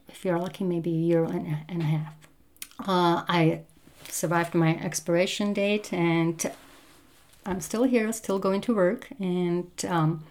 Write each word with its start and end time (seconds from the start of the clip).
If 0.08 0.24
you're 0.24 0.38
lucky, 0.38 0.64
maybe 0.64 0.92
a 0.92 1.06
year 1.10 1.24
and 1.24 1.48
a, 1.48 1.58
and 1.68 1.82
a 1.82 1.86
half. 1.86 2.14
Uh, 2.80 3.26
I 3.28 3.62
survived 4.10 4.54
my 4.54 4.78
expiration 4.78 5.54
date 5.54 5.92
and 5.92 6.52
I'm 7.48 7.62
still 7.62 7.84
here, 7.84 8.14
still 8.14 8.38
going 8.38 8.62
to 8.62 8.76
work. 8.76 9.08
And 9.20 9.72
um, 9.90 10.24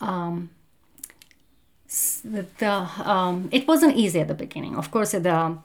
um, 0.00 0.50
the, 2.24 2.46
the 2.58 2.88
um, 3.04 3.48
it 3.50 3.66
wasn't 3.66 3.96
easy 3.96 4.20
at 4.20 4.28
the 4.28 4.34
beginning. 4.34 4.76
Of 4.76 4.92
course, 4.92 5.10
the 5.10 5.58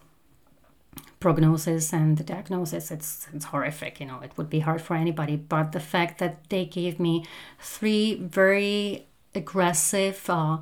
prognosis 1.20 1.94
and 1.94 2.18
the 2.18 2.24
diagnosis 2.24 2.92
it's 2.92 3.28
it's 3.34 3.44
horrific 3.44 4.00
you 4.00 4.06
know 4.06 4.22
it 4.22 4.32
would 4.38 4.50
be 4.50 4.62
hard 4.62 4.82
for 4.82 4.96
anybody 4.96 5.36
but 5.36 5.74
the 5.74 5.80
fact 5.80 6.18
that 6.18 6.50
they 6.50 6.64
gave 6.64 6.98
me 6.98 7.26
three 7.60 8.16
very 8.16 9.06
aggressive 9.36 10.30
uh, 10.30 10.58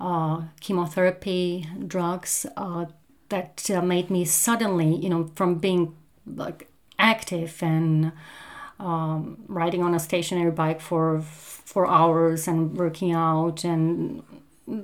uh, 0.00 0.42
chemotherapy 0.60 1.66
drugs 1.86 2.46
uh, 2.56 2.86
that 3.28 3.70
uh, 3.70 3.80
made 3.82 4.10
me 4.10 4.24
suddenly, 4.24 4.94
you 4.96 5.08
know, 5.08 5.30
from 5.34 5.56
being 5.56 5.94
like 6.26 6.68
active 6.98 7.62
and 7.62 8.12
um, 8.78 9.38
riding 9.46 9.82
on 9.82 9.94
a 9.94 9.98
stationary 9.98 10.50
bike 10.50 10.80
for 10.80 11.20
four 11.20 11.86
hours 11.86 12.48
and 12.48 12.76
working 12.76 13.12
out 13.12 13.64
and 13.64 14.22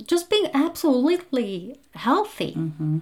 just 0.07 0.29
being 0.29 0.49
absolutely 0.53 1.79
healthy, 1.95 2.53
mm-hmm. 2.53 2.99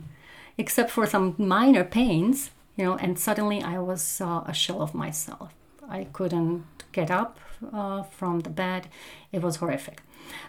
except 0.56 0.90
for 0.90 1.06
some 1.06 1.34
minor 1.38 1.84
pains, 1.84 2.50
you 2.76 2.84
know, 2.84 2.96
and 2.96 3.18
suddenly 3.18 3.62
I 3.62 3.78
was 3.78 4.20
uh, 4.20 4.44
a 4.46 4.54
shell 4.54 4.82
of 4.82 4.94
myself. 4.94 5.52
I 5.88 6.04
couldn't 6.12 6.64
get 6.92 7.10
up 7.10 7.38
uh, 7.72 8.02
from 8.04 8.40
the 8.40 8.50
bed. 8.50 8.88
It 9.32 9.42
was 9.42 9.56
horrific. 9.56 10.00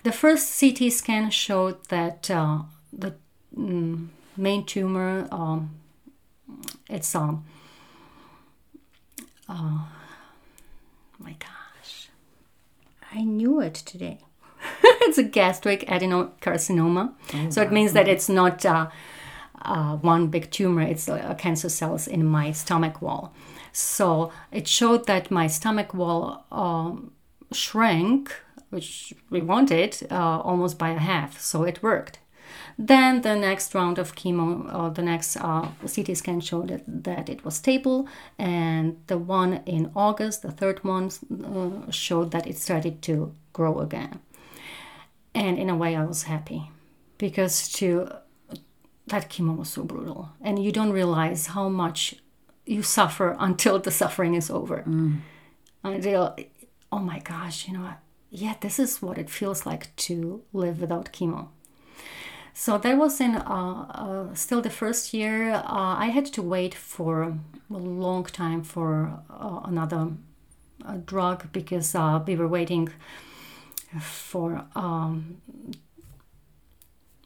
The 0.04 0.12
first 0.12 0.60
CT 0.60 0.92
scan 0.92 1.30
showed 1.32 1.84
that 1.90 2.30
uh, 2.30 2.60
the 2.94 3.16
mm, 3.58 4.08
main 4.38 4.66
tumor, 4.66 5.28
um, 5.32 5.76
it's 6.90 7.16
um, 7.16 7.46
uh, 9.50 9.86
my 11.20 11.36
gosh, 11.40 12.10
I 13.12 13.24
knew 13.24 13.60
it 13.62 13.74
today. 13.74 14.20
it's 14.84 15.18
a 15.18 15.24
gastric 15.24 15.82
adenocarcinoma. 15.88 17.14
Oh, 17.34 17.50
so 17.50 17.62
it 17.62 17.72
means 17.72 17.94
that 17.94 18.08
it's 18.08 18.30
not 18.30 18.66
uh, 18.66 18.90
uh, 19.62 19.98
one 19.98 20.28
big 20.28 20.52
tumor, 20.52 20.82
it's 20.82 21.08
uh, 21.10 21.34
cancer 21.38 21.70
cells 21.70 22.08
in 22.08 22.26
my 22.26 22.52
stomach 22.52 23.02
wall. 23.02 23.34
So 23.72 24.32
it 24.52 24.68
showed 24.68 25.06
that 25.08 25.32
my 25.32 25.48
stomach 25.48 25.94
wall 25.94 26.46
um, 26.52 27.12
shrank 27.52 28.34
which 28.76 29.14
we 29.30 29.42
wanted, 29.42 29.92
uh, 30.12 30.40
almost 30.50 30.78
by 30.78 30.90
a 30.90 31.00
half. 31.00 31.40
So 31.40 31.64
it 31.64 31.82
worked. 31.82 32.20
Then 32.78 33.22
the 33.22 33.36
next 33.36 33.74
round 33.74 33.98
of 33.98 34.16
chemo, 34.16 34.48
or 34.78 34.90
the 34.90 35.02
next 35.02 35.38
uh, 35.38 35.70
CT 35.94 36.18
scan 36.18 36.42
showed 36.42 36.68
that, 36.68 36.84
that, 37.04 37.30
it 37.30 37.46
was 37.46 37.56
stable, 37.56 38.08
and 38.38 38.98
the 39.08 39.18
one 39.18 39.62
in 39.66 39.92
August, 39.96 40.42
the 40.42 40.52
third 40.52 40.84
one, 40.84 41.10
uh, 41.10 41.90
showed 41.90 42.32
that 42.32 42.46
it 42.48 42.58
started 42.58 43.02
to 43.04 43.34
grow 43.54 43.80
again. 43.80 44.20
And 45.34 45.58
in 45.58 45.70
a 45.70 45.76
way, 45.76 45.96
I 45.96 46.04
was 46.04 46.24
happy 46.24 46.70
because 47.18 47.70
to 47.74 48.10
that 49.08 49.30
chemo 49.30 49.56
was 49.56 49.70
so 49.70 49.84
brutal, 49.84 50.32
and 50.42 50.62
you 50.64 50.72
don't 50.72 50.92
realize 50.92 51.48
how 51.48 51.70
much 51.70 52.16
you 52.66 52.84
suffer 52.84 53.38
until 53.40 53.80
the 53.80 53.92
suffering 53.92 54.34
is 54.36 54.50
over. 54.50 54.84
Mm. 54.86 55.22
Until, 55.84 56.36
oh 56.92 57.00
my 57.00 57.20
gosh, 57.20 57.68
you 57.68 57.74
know, 57.76 57.94
yeah, 58.36 58.56
this 58.60 58.80
is 58.80 59.02
what 59.02 59.18
it 59.18 59.30
feels 59.30 59.66
like 59.66 59.96
to 59.96 60.44
live 60.52 60.82
without 60.82 61.14
chemo. 61.14 61.48
So 62.54 62.78
that 62.78 62.98
was 62.98 63.20
in 63.20 63.36
uh, 63.36 63.86
uh, 63.90 64.34
still 64.34 64.62
the 64.62 64.70
first 64.70 65.14
year. 65.14 65.54
Uh, 65.54 65.96
I 65.98 66.08
had 66.08 66.26
to 66.34 66.42
wait 66.42 66.74
for 66.74 67.24
a 67.70 67.78
long 67.78 68.26
time 68.26 68.64
for 68.64 69.20
uh, 69.30 69.62
another 69.64 70.12
uh, 70.86 70.98
drug 71.06 71.52
because 71.52 71.96
uh, 71.96 72.22
we 72.26 72.36
were 72.36 72.48
waiting 72.48 72.90
for 74.00 74.66
um, 74.76 75.42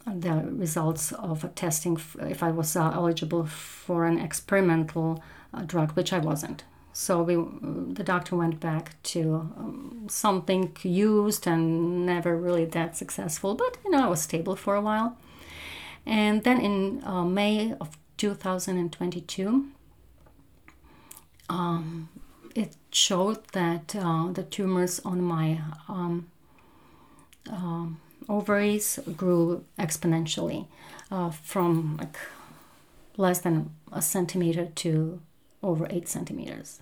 the 0.06 0.48
results 0.52 1.12
of 1.12 1.54
testing 1.56 2.00
if 2.22 2.44
I 2.44 2.52
was 2.52 2.76
eligible 2.76 3.46
for 3.46 4.06
an 4.06 4.20
experimental 4.20 5.24
drug, 5.66 5.92
which 5.92 6.14
I 6.14 6.20
wasn't. 6.20 6.64
So 6.94 7.22
we, 7.22 7.36
the 7.36 8.04
doctor 8.04 8.36
went 8.36 8.60
back 8.60 9.02
to 9.04 9.52
um, 9.58 10.08
something 10.10 10.76
used 10.82 11.48
and 11.48 12.06
never 12.06 12.36
really 12.36 12.66
that 12.66 12.98
successful, 12.98 13.56
but 13.56 13.78
you 13.86 13.92
know 13.92 14.04
I 14.04 14.08
was 14.08 14.22
stable 14.22 14.56
for 14.56 14.76
a 14.76 14.82
while. 14.82 15.18
And 16.06 16.44
then 16.44 16.60
in 16.60 17.04
uh, 17.04 17.24
May 17.24 17.74
of 17.80 17.98
2022, 18.18 19.68
um, 21.50 22.10
it 22.56 22.76
showed 22.92 23.48
that 23.54 23.96
uh, 23.96 24.32
the 24.32 24.44
tumors 24.44 25.00
on 25.06 25.22
my 25.22 25.62
um, 25.88 26.28
uh, 27.52 27.86
ovaries 28.28 29.00
grew 29.16 29.64
exponentially 29.78 30.68
uh, 31.12 31.30
from 31.30 31.98
like 31.98 32.18
less 33.18 33.40
than 33.40 33.72
a 33.92 34.02
centimeter 34.02 34.66
to 34.76 35.22
over 35.62 35.88
eight 35.90 36.08
centimeters. 36.08 36.80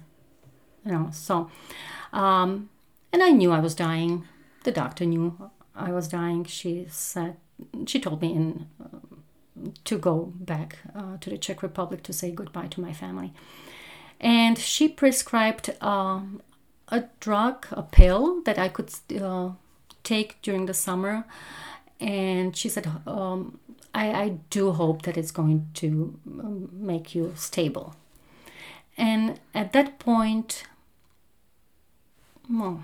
You 0.85 0.91
know, 0.91 1.09
so, 1.11 1.49
um, 2.13 2.69
and 3.11 3.23
I 3.23 3.29
knew 3.29 3.51
I 3.51 3.59
was 3.59 3.75
dying. 3.75 4.25
The 4.63 4.71
doctor 4.71 5.05
knew 5.05 5.49
I 5.75 5.91
was 5.91 6.07
dying. 6.07 6.45
She 6.45 6.85
said, 6.89 7.37
she 7.85 7.99
told 7.99 8.21
me 8.21 8.33
in 8.33 8.67
uh, 8.81 9.69
to 9.85 9.97
go 9.97 10.33
back 10.35 10.77
uh, 10.95 11.17
to 11.19 11.29
the 11.29 11.37
Czech 11.37 11.63
Republic 11.63 12.03
to 12.03 12.13
say 12.13 12.31
goodbye 12.31 12.67
to 12.67 12.81
my 12.81 12.93
family. 12.93 13.33
And 14.19 14.57
she 14.57 14.87
prescribed 14.87 15.71
um, 15.81 16.41
a 16.89 17.03
drug, 17.19 17.67
a 17.71 17.83
pill 17.83 18.41
that 18.43 18.57
I 18.57 18.69
could 18.69 18.91
uh, 19.21 19.51
take 20.03 20.41
during 20.41 20.65
the 20.65 20.73
summer. 20.73 21.25
And 21.99 22.55
she 22.55 22.69
said, 22.69 22.87
um, 23.05 23.59
I, 23.93 24.11
I 24.11 24.29
do 24.49 24.71
hope 24.71 25.01
that 25.03 25.17
it's 25.17 25.31
going 25.31 25.69
to 25.75 26.19
um, 26.27 26.69
make 26.73 27.15
you 27.15 27.33
stable. 27.35 27.95
And 28.97 29.39
at 29.53 29.73
that 29.73 29.99
point, 29.99 30.63
well, 32.49 32.83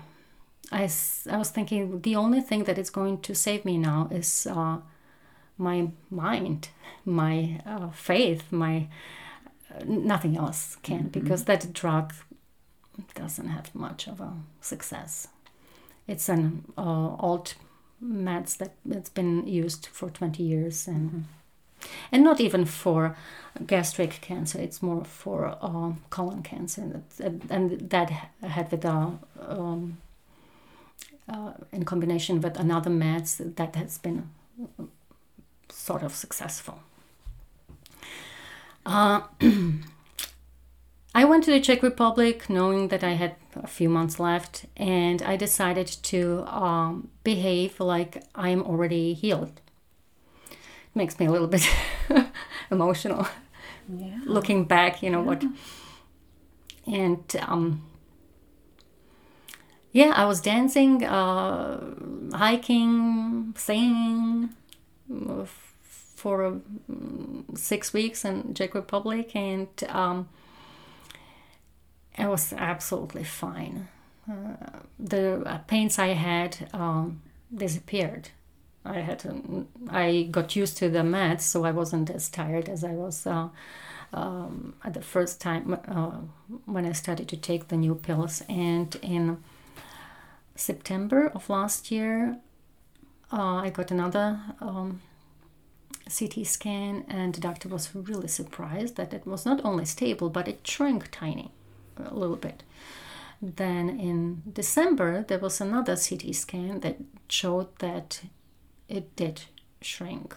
I, 0.70 0.88
I 1.30 1.36
was 1.36 1.50
thinking 1.50 2.00
the 2.02 2.16
only 2.16 2.40
thing 2.40 2.64
that 2.64 2.78
is 2.78 2.90
going 2.90 3.20
to 3.22 3.34
save 3.34 3.64
me 3.64 3.78
now 3.78 4.08
is 4.10 4.46
uh, 4.46 4.78
my 5.58 5.88
mind, 6.10 6.68
my 7.04 7.60
uh, 7.66 7.90
faith, 7.90 8.52
my 8.52 8.88
uh, 9.74 9.82
nothing 9.84 10.36
else 10.36 10.76
can 10.82 11.04
mm-hmm. 11.04 11.08
because 11.08 11.44
that 11.44 11.72
drug 11.72 12.14
doesn't 13.14 13.48
have 13.48 13.74
much 13.74 14.06
of 14.06 14.20
a 14.20 14.34
success. 14.60 15.28
It's 16.06 16.28
an 16.28 16.64
uh, 16.78 17.16
alt 17.16 17.56
meds 18.04 18.58
that 18.58 18.74
it's 18.88 19.08
been 19.08 19.46
used 19.48 19.86
for 19.86 20.10
20 20.10 20.42
years 20.42 20.86
and 20.86 21.10
mm-hmm 21.10 21.20
and 22.12 22.22
not 22.24 22.40
even 22.40 22.64
for 22.64 23.16
gastric 23.66 24.20
cancer. 24.20 24.58
It's 24.60 24.82
more 24.82 25.04
for 25.04 25.56
uh, 25.60 25.92
colon 26.10 26.42
cancer, 26.42 27.02
and 27.20 27.90
that 27.90 28.10
had 28.42 28.70
with 28.70 28.82
the 28.82 29.12
um, 29.40 29.98
uh, 31.28 31.52
in 31.72 31.84
combination 31.84 32.40
with 32.40 32.58
another 32.58 32.90
meds 32.90 33.56
that 33.56 33.76
has 33.76 33.98
been 33.98 34.30
sort 35.68 36.02
of 36.02 36.14
successful. 36.14 36.80
Uh, 38.86 39.22
I 41.16 41.24
went 41.24 41.44
to 41.44 41.52
the 41.52 41.60
Czech 41.60 41.82
Republic 41.82 42.50
knowing 42.50 42.88
that 42.88 43.04
I 43.04 43.12
had 43.12 43.36
a 43.54 43.68
few 43.68 43.88
months 43.88 44.18
left, 44.18 44.66
and 44.76 45.22
I 45.22 45.36
decided 45.36 45.86
to 45.86 46.44
um, 46.46 47.08
behave 47.22 47.78
like 47.78 48.24
I'm 48.34 48.62
already 48.62 49.14
healed. 49.14 49.60
It 50.94 50.98
makes 50.98 51.18
me 51.18 51.26
a 51.26 51.30
little 51.30 51.48
bit 51.48 51.68
emotional 52.70 53.26
Yeah. 53.88 54.20
looking 54.24 54.64
back, 54.66 55.02
you 55.02 55.10
know 55.10 55.22
what. 55.22 55.44
And 56.86 57.24
um, 57.48 57.82
yeah, 59.92 60.12
I 60.16 60.24
was 60.26 60.40
dancing, 60.40 61.04
uh, 61.04 61.80
hiking, 62.32 63.54
singing 63.56 64.50
uh, 65.10 65.44
for 66.16 66.44
uh, 66.44 66.52
six 67.54 67.92
weeks 67.92 68.24
in 68.24 68.54
Czech 68.54 68.74
Republic, 68.74 69.34
and 69.36 69.68
um, 69.88 70.28
I 72.18 72.26
was 72.28 72.52
absolutely 72.52 73.24
fine. 73.24 73.88
Uh, 74.28 74.80
the 74.98 75.42
uh, 75.46 75.58
pains 75.66 75.98
I 75.98 76.08
had 76.14 76.68
um, 76.72 77.20
disappeared. 77.54 78.30
I 78.84 79.00
had 79.00 79.24
um, 79.26 79.68
I 79.88 80.28
got 80.30 80.56
used 80.56 80.76
to 80.78 80.90
the 80.90 81.00
meds, 81.00 81.42
so 81.42 81.64
I 81.64 81.70
wasn't 81.70 82.10
as 82.10 82.28
tired 82.28 82.68
as 82.68 82.84
I 82.84 82.92
was 82.92 83.26
uh, 83.26 83.48
um, 84.12 84.74
at 84.84 84.94
the 84.94 85.02
first 85.02 85.40
time 85.40 85.78
uh, 85.88 86.20
when 86.66 86.84
I 86.84 86.92
started 86.92 87.28
to 87.28 87.36
take 87.36 87.68
the 87.68 87.76
new 87.76 87.94
pills. 87.94 88.42
And 88.48 88.94
in 89.02 89.42
September 90.54 91.28
of 91.28 91.48
last 91.48 91.90
year, 91.90 92.38
uh, 93.32 93.56
I 93.56 93.70
got 93.70 93.90
another 93.90 94.38
um, 94.60 95.00
CT 96.06 96.46
scan, 96.46 97.04
and 97.08 97.34
the 97.34 97.40
doctor 97.40 97.68
was 97.68 97.94
really 97.94 98.28
surprised 98.28 98.96
that 98.96 99.14
it 99.14 99.26
was 99.26 99.46
not 99.46 99.64
only 99.64 99.86
stable, 99.86 100.28
but 100.28 100.46
it 100.46 100.66
shrank 100.66 101.10
tiny 101.10 101.50
a 101.96 102.14
little 102.14 102.36
bit. 102.36 102.62
Then 103.40 103.88
in 103.88 104.42
December, 104.52 105.24
there 105.26 105.38
was 105.38 105.60
another 105.60 105.96
CT 105.96 106.34
scan 106.34 106.80
that 106.80 106.98
showed 107.28 107.76
that 107.78 108.22
it 108.88 109.14
did 109.16 109.42
shrink. 109.80 110.36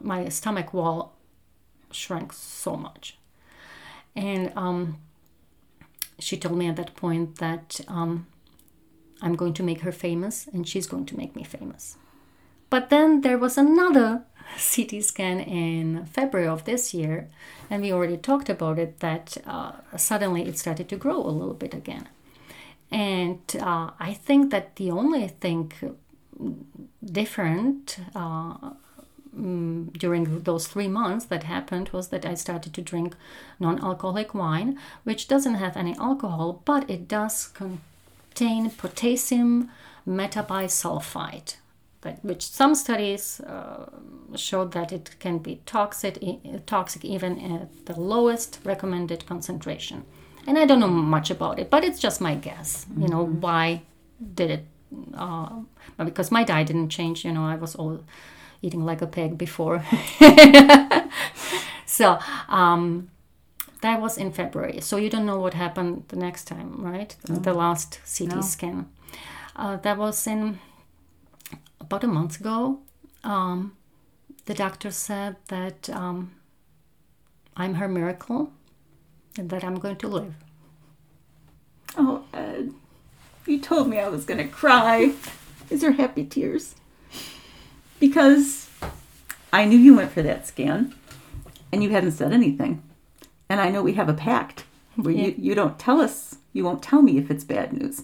My 0.00 0.28
stomach 0.28 0.72
wall 0.72 1.16
shrank 1.90 2.32
so 2.32 2.76
much. 2.76 3.18
And 4.14 4.52
um, 4.56 4.98
she 6.18 6.36
told 6.36 6.58
me 6.58 6.68
at 6.68 6.76
that 6.76 6.96
point 6.96 7.36
that 7.36 7.80
um, 7.88 8.26
I'm 9.20 9.34
going 9.34 9.54
to 9.54 9.62
make 9.62 9.80
her 9.80 9.92
famous 9.92 10.48
and 10.52 10.66
she's 10.66 10.86
going 10.86 11.06
to 11.06 11.16
make 11.16 11.34
me 11.36 11.44
famous. 11.44 11.96
But 12.70 12.88
then 12.88 13.20
there 13.20 13.38
was 13.38 13.58
another 13.58 14.22
CT 14.74 15.02
scan 15.04 15.40
in 15.40 16.06
February 16.06 16.48
of 16.48 16.64
this 16.64 16.94
year, 16.94 17.28
and 17.68 17.82
we 17.82 17.92
already 17.92 18.16
talked 18.16 18.48
about 18.48 18.78
it 18.78 19.00
that 19.00 19.36
uh, 19.46 19.72
suddenly 19.96 20.42
it 20.46 20.58
started 20.58 20.88
to 20.88 20.96
grow 20.96 21.18
a 21.18 21.28
little 21.28 21.54
bit 21.54 21.74
again. 21.74 22.08
And 22.90 23.40
uh, 23.60 23.90
I 23.98 24.12
think 24.14 24.50
that 24.50 24.76
the 24.76 24.90
only 24.90 25.26
thing 25.28 25.72
different 27.04 27.98
uh, 28.14 28.70
mm, 29.36 29.92
during 29.98 30.42
those 30.42 30.66
three 30.66 30.88
months 30.88 31.26
that 31.26 31.44
happened 31.44 31.90
was 31.90 32.08
that 32.08 32.24
I 32.24 32.34
started 32.34 32.74
to 32.74 32.82
drink 32.82 33.16
non 33.58 33.82
alcoholic 33.82 34.34
wine, 34.34 34.78
which 35.04 35.28
doesn't 35.28 35.56
have 35.56 35.76
any 35.76 35.96
alcohol, 35.96 36.62
but 36.64 36.88
it 36.88 37.08
does 37.08 37.48
contain 37.48 38.70
potassium 38.70 39.70
metabisulfite. 40.06 41.56
That, 42.02 42.24
which 42.24 42.50
some 42.50 42.74
studies 42.74 43.40
uh, 43.40 43.86
showed 44.34 44.72
that 44.72 44.90
it 44.90 45.14
can 45.20 45.38
be 45.38 45.60
toxic, 45.66 46.18
toxic 46.66 47.04
even 47.04 47.38
at 47.38 47.86
the 47.86 47.98
lowest 47.98 48.58
recommended 48.64 49.24
concentration. 49.26 50.04
And 50.44 50.58
I 50.58 50.66
don't 50.66 50.80
know 50.80 50.88
much 50.88 51.30
about 51.30 51.60
it, 51.60 51.70
but 51.70 51.84
it's 51.84 52.00
just 52.00 52.20
my 52.20 52.34
guess. 52.34 52.86
You 52.98 53.06
know, 53.06 53.24
why 53.24 53.82
did 54.34 54.50
it 54.50 54.66
uh, 55.14 55.60
because 56.04 56.30
my 56.30 56.44
diet 56.44 56.66
didn't 56.68 56.88
change. 56.90 57.24
You 57.24 57.32
know, 57.32 57.44
I 57.44 57.56
was 57.56 57.74
all 57.74 58.00
eating 58.62 58.84
like 58.84 59.02
a 59.02 59.06
pig 59.06 59.36
before. 59.38 59.84
so 61.86 62.18
um, 62.48 63.10
that 63.80 64.00
was 64.00 64.16
in 64.18 64.32
February. 64.32 64.80
So 64.80 64.96
you 64.96 65.10
don't 65.10 65.26
know 65.26 65.38
what 65.40 65.54
happened 65.54 66.04
the 66.08 66.16
next 66.16 66.44
time, 66.44 66.76
right? 66.84 67.14
The 67.24 67.52
last 67.54 68.00
CT 68.18 68.34
No. 68.36 68.40
scan. 68.42 68.86
Uh, 69.56 69.76
that 69.78 69.98
was 69.98 70.26
in 70.26 70.58
about 71.80 72.04
a 72.04 72.08
month 72.08 72.40
ago. 72.40 72.78
Um, 73.24 73.76
the 74.46 74.54
doctor 74.54 74.90
said 74.90 75.36
that 75.48 75.90
um, 75.90 76.32
I'm 77.56 77.74
her 77.74 77.88
miracle 77.88 78.50
and 79.38 79.50
that 79.50 79.62
I'm 79.64 79.78
going 79.78 79.96
to 79.96 80.08
live. 80.08 80.34
Oh, 81.96 82.24
Ed, 82.32 82.72
you 83.46 83.58
told 83.60 83.88
me 83.88 83.98
I 83.98 84.08
was 84.08 84.24
gonna 84.24 84.48
cry. 84.48 85.12
These 85.68 85.84
are 85.84 85.92
happy 85.92 86.24
tears. 86.24 86.74
Because 87.98 88.68
I 89.52 89.64
knew 89.64 89.78
you 89.78 89.96
went 89.96 90.12
for 90.12 90.22
that 90.22 90.46
scan 90.46 90.94
and 91.72 91.82
you 91.82 91.90
hadn't 91.90 92.12
said 92.12 92.32
anything. 92.32 92.82
And 93.48 93.60
I 93.60 93.70
know 93.70 93.82
we 93.82 93.94
have 93.94 94.08
a 94.08 94.14
pact 94.14 94.64
where 94.96 95.14
you, 95.14 95.34
you 95.36 95.54
don't 95.54 95.78
tell 95.78 96.00
us, 96.00 96.36
you 96.52 96.64
won't 96.64 96.82
tell 96.82 97.02
me 97.02 97.18
if 97.18 97.30
it's 97.30 97.44
bad 97.44 97.72
news. 97.72 98.02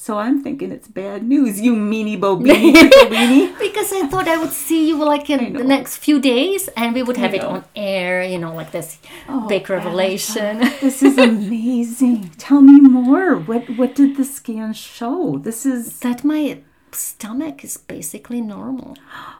So 0.00 0.16
I'm 0.16 0.42
thinking 0.44 0.70
it's 0.70 0.86
bad 0.86 1.24
news, 1.24 1.60
you 1.60 1.74
meanie 1.74 2.18
bo 2.18 2.36
beanie. 2.36 3.58
Because 3.58 3.92
I 3.92 4.06
thought 4.06 4.28
I 4.28 4.38
would 4.38 4.52
see 4.52 4.88
you 4.88 4.96
like 5.04 5.28
in 5.28 5.54
the 5.54 5.64
next 5.64 5.96
few 5.96 6.20
days 6.20 6.68
and 6.76 6.94
we 6.94 7.02
would 7.02 7.16
have 7.16 7.34
it 7.34 7.42
on 7.42 7.64
air, 7.74 8.22
you 8.22 8.38
know, 8.38 8.54
like 8.54 8.70
this 8.70 8.98
Oh, 9.28 9.48
big 9.48 9.68
revelation. 9.68 10.60
This 10.80 11.02
is 11.02 11.18
amazing. 11.18 12.30
Tell 12.38 12.60
me 12.62 12.80
more. 12.80 13.34
What 13.36 13.68
what 13.76 13.96
did 13.96 14.16
the 14.16 14.24
scan 14.24 14.72
show? 14.72 15.36
This 15.46 15.66
is 15.66 15.98
that 15.98 16.22
my 16.24 16.62
stomach 16.92 17.64
is 17.64 17.76
basically 17.76 18.40
normal. 18.40 18.96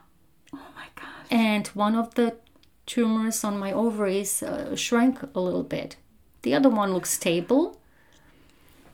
oh 0.53 0.69
my 0.81 0.89
gosh. 0.97 1.29
And 1.31 1.69
one 1.69 1.95
of 1.95 2.17
the 2.17 2.37
tumors 2.85 3.45
on 3.45 3.59
my 3.59 3.73
ovaries 3.73 4.43
uh, 4.43 4.75
shrank 4.75 5.23
a 5.23 5.41
little 5.41 5.67
bit. 5.77 5.97
The 6.43 6.55
other 6.55 6.69
one 6.69 6.93
looks 6.93 7.11
stable. 7.11 7.78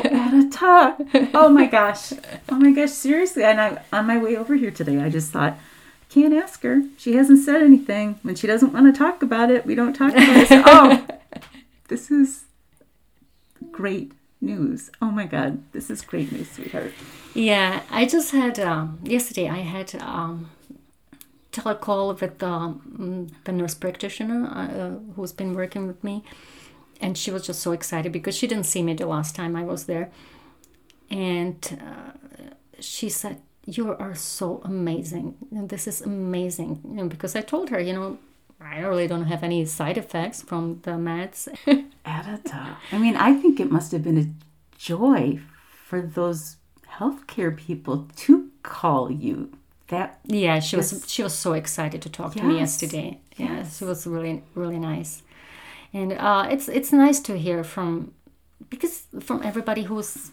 Oh 1.34 1.50
my 1.50 1.66
gosh. 1.66 2.14
Oh 2.50 2.56
my 2.56 2.72
gosh, 2.72 2.92
seriously. 2.92 3.44
And 3.44 3.62
I 3.62 3.81
on 3.94 4.06
my 4.07 4.18
way 4.18 4.36
over 4.36 4.56
here 4.56 4.71
today, 4.71 5.00
I 5.00 5.09
just 5.09 5.31
thought, 5.31 5.57
can't 6.09 6.33
ask 6.33 6.62
her. 6.64 6.83
She 6.98 7.16
hasn't 7.16 7.44
said 7.44 7.62
anything. 7.62 8.19
When 8.24 8.36
she 8.36 8.45
doesn't 8.45 8.74
want 8.74 8.94
to 8.94 8.98
talk 8.98 9.24
about 9.24 9.50
it, 9.50 9.66
we 9.66 9.74
don't 9.74 9.94
talk 9.94 10.12
about 10.12 10.38
it. 10.38 10.48
So, 10.50 10.64
oh, 10.68 11.07
this 11.88 12.12
is 12.12 12.44
great 13.71 14.12
news. 14.42 14.92
Oh 15.02 15.12
my 15.12 15.26
God. 15.26 15.64
This 15.71 15.90
is 15.90 16.02
great 16.02 16.31
news, 16.31 16.52
sweetheart. 16.52 16.92
Yeah, 17.33 17.83
I 17.90 18.06
just 18.06 18.31
had 18.31 18.59
um, 18.59 19.00
yesterday. 19.04 19.48
I 19.48 19.59
had 19.59 19.95
um, 19.95 20.50
telecall 21.52 22.19
with 22.19 22.42
um, 22.44 23.28
the 23.44 23.52
nurse 23.52 23.76
practitioner 23.76 24.48
uh, 24.48 25.14
who's 25.14 25.31
been 25.31 25.54
working 25.54 25.88
with 25.88 26.04
me, 26.04 26.24
and 27.02 27.18
she 27.18 27.32
was 27.32 27.46
just 27.46 27.62
so 27.62 27.72
excited 27.72 28.12
because 28.12 28.36
she 28.36 28.48
didn't 28.48 28.66
see 28.66 28.84
me 28.84 28.94
the 28.94 29.06
last 29.08 29.36
time 29.36 29.56
I 29.56 29.64
was 29.64 29.86
there, 29.86 30.10
and 31.10 31.80
uh, 31.82 32.12
she 32.80 33.10
said, 33.10 33.42
"You 33.66 33.94
are 33.94 34.16
so 34.16 34.62
amazing. 34.64 35.36
And 35.52 35.70
this 35.70 35.88
is 35.88 36.02
amazing." 36.02 36.82
You 36.84 36.96
know, 37.04 37.08
because 37.08 37.36
I 37.36 37.42
told 37.42 37.70
her, 37.70 37.80
you 37.80 37.94
know. 37.94 38.18
I 38.62 38.80
really 38.80 39.08
don't 39.08 39.28
have 39.28 39.42
any 39.42 39.64
side 39.66 39.98
effects 39.98 40.42
from 40.42 40.82
the 40.84 40.92
meds. 40.92 41.48
Anita. 42.06 42.76
I 42.92 42.98
mean, 42.98 43.16
I 43.16 43.34
think 43.34 43.58
it 43.58 43.72
must 43.72 43.94
have 43.94 44.04
been 44.04 44.18
a 44.18 44.28
joy 44.78 45.40
for 45.86 46.02
those 46.02 46.58
healthcare 46.98 47.56
people 47.56 48.10
to 48.18 48.50
call 48.64 49.10
you. 49.10 49.52
That 49.88 50.20
Yeah, 50.26 50.60
she 50.60 50.76
was 50.76 50.92
Yes. 50.92 51.08
she 51.10 51.24
was 51.24 51.34
so 51.34 51.54
excited 51.54 52.02
to 52.02 52.10
talk 52.10 52.34
to 52.36 52.44
me 52.44 52.58
yesterday. 52.58 53.22
Yeah, 53.38 53.60
yes. 53.60 53.78
she 53.78 53.86
was 53.86 54.06
really 54.06 54.44
really 54.56 54.78
nice, 54.78 55.24
and 55.94 56.14
uh, 56.14 56.48
it's 56.52 56.68
it's 56.69 56.92
nice 56.92 57.19
to 57.22 57.38
hear 57.38 57.64
from 57.64 58.12
because 58.69 59.04
from 59.19 59.42
everybody 59.44 59.84
who's 59.84 60.31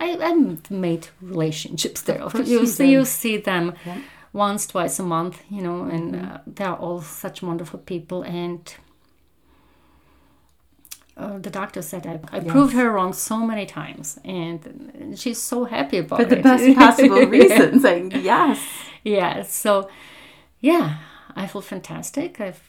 I 0.00 0.16
I've 0.20 0.70
made 0.70 1.08
relationships 1.20 2.02
there. 2.02 2.20
Of 2.22 2.32
course 2.32 2.48
you 2.48 2.60
you 2.60 2.66
see 2.66 2.90
you 2.92 3.04
see 3.04 3.36
them 3.38 3.72
Yeah. 3.86 3.98
once 4.32 4.66
twice 4.66 4.98
a 4.98 5.02
month, 5.02 5.36
you 5.50 5.62
know, 5.62 5.84
and 5.84 6.14
Mm-hmm. 6.14 6.32
uh, 6.34 6.38
they're 6.46 6.74
all 6.76 7.00
such 7.02 7.42
wonderful 7.42 7.78
people 7.80 8.22
and. 8.22 8.74
Uh, 11.14 11.38
the 11.38 11.50
doctor 11.50 11.82
said 11.82 12.06
I, 12.06 12.36
I 12.38 12.40
proved 12.40 12.72
her 12.72 12.90
wrong 12.90 13.12
so 13.12 13.36
many 13.46 13.66
times, 13.66 14.18
and 14.24 15.14
she's 15.18 15.38
so 15.38 15.64
happy 15.66 15.98
about 15.98 16.20
it 16.20 16.22
for 16.24 16.28
the 16.30 16.38
it. 16.38 16.42
best 16.42 16.74
possible 16.78 17.26
reason, 17.38 17.80
saying 17.80 18.12
yes. 18.12 18.58
yeah 19.04 19.42
so 19.42 19.90
yeah 20.60 20.96
i 21.36 21.46
feel 21.46 21.60
fantastic 21.60 22.40
i've 22.40 22.62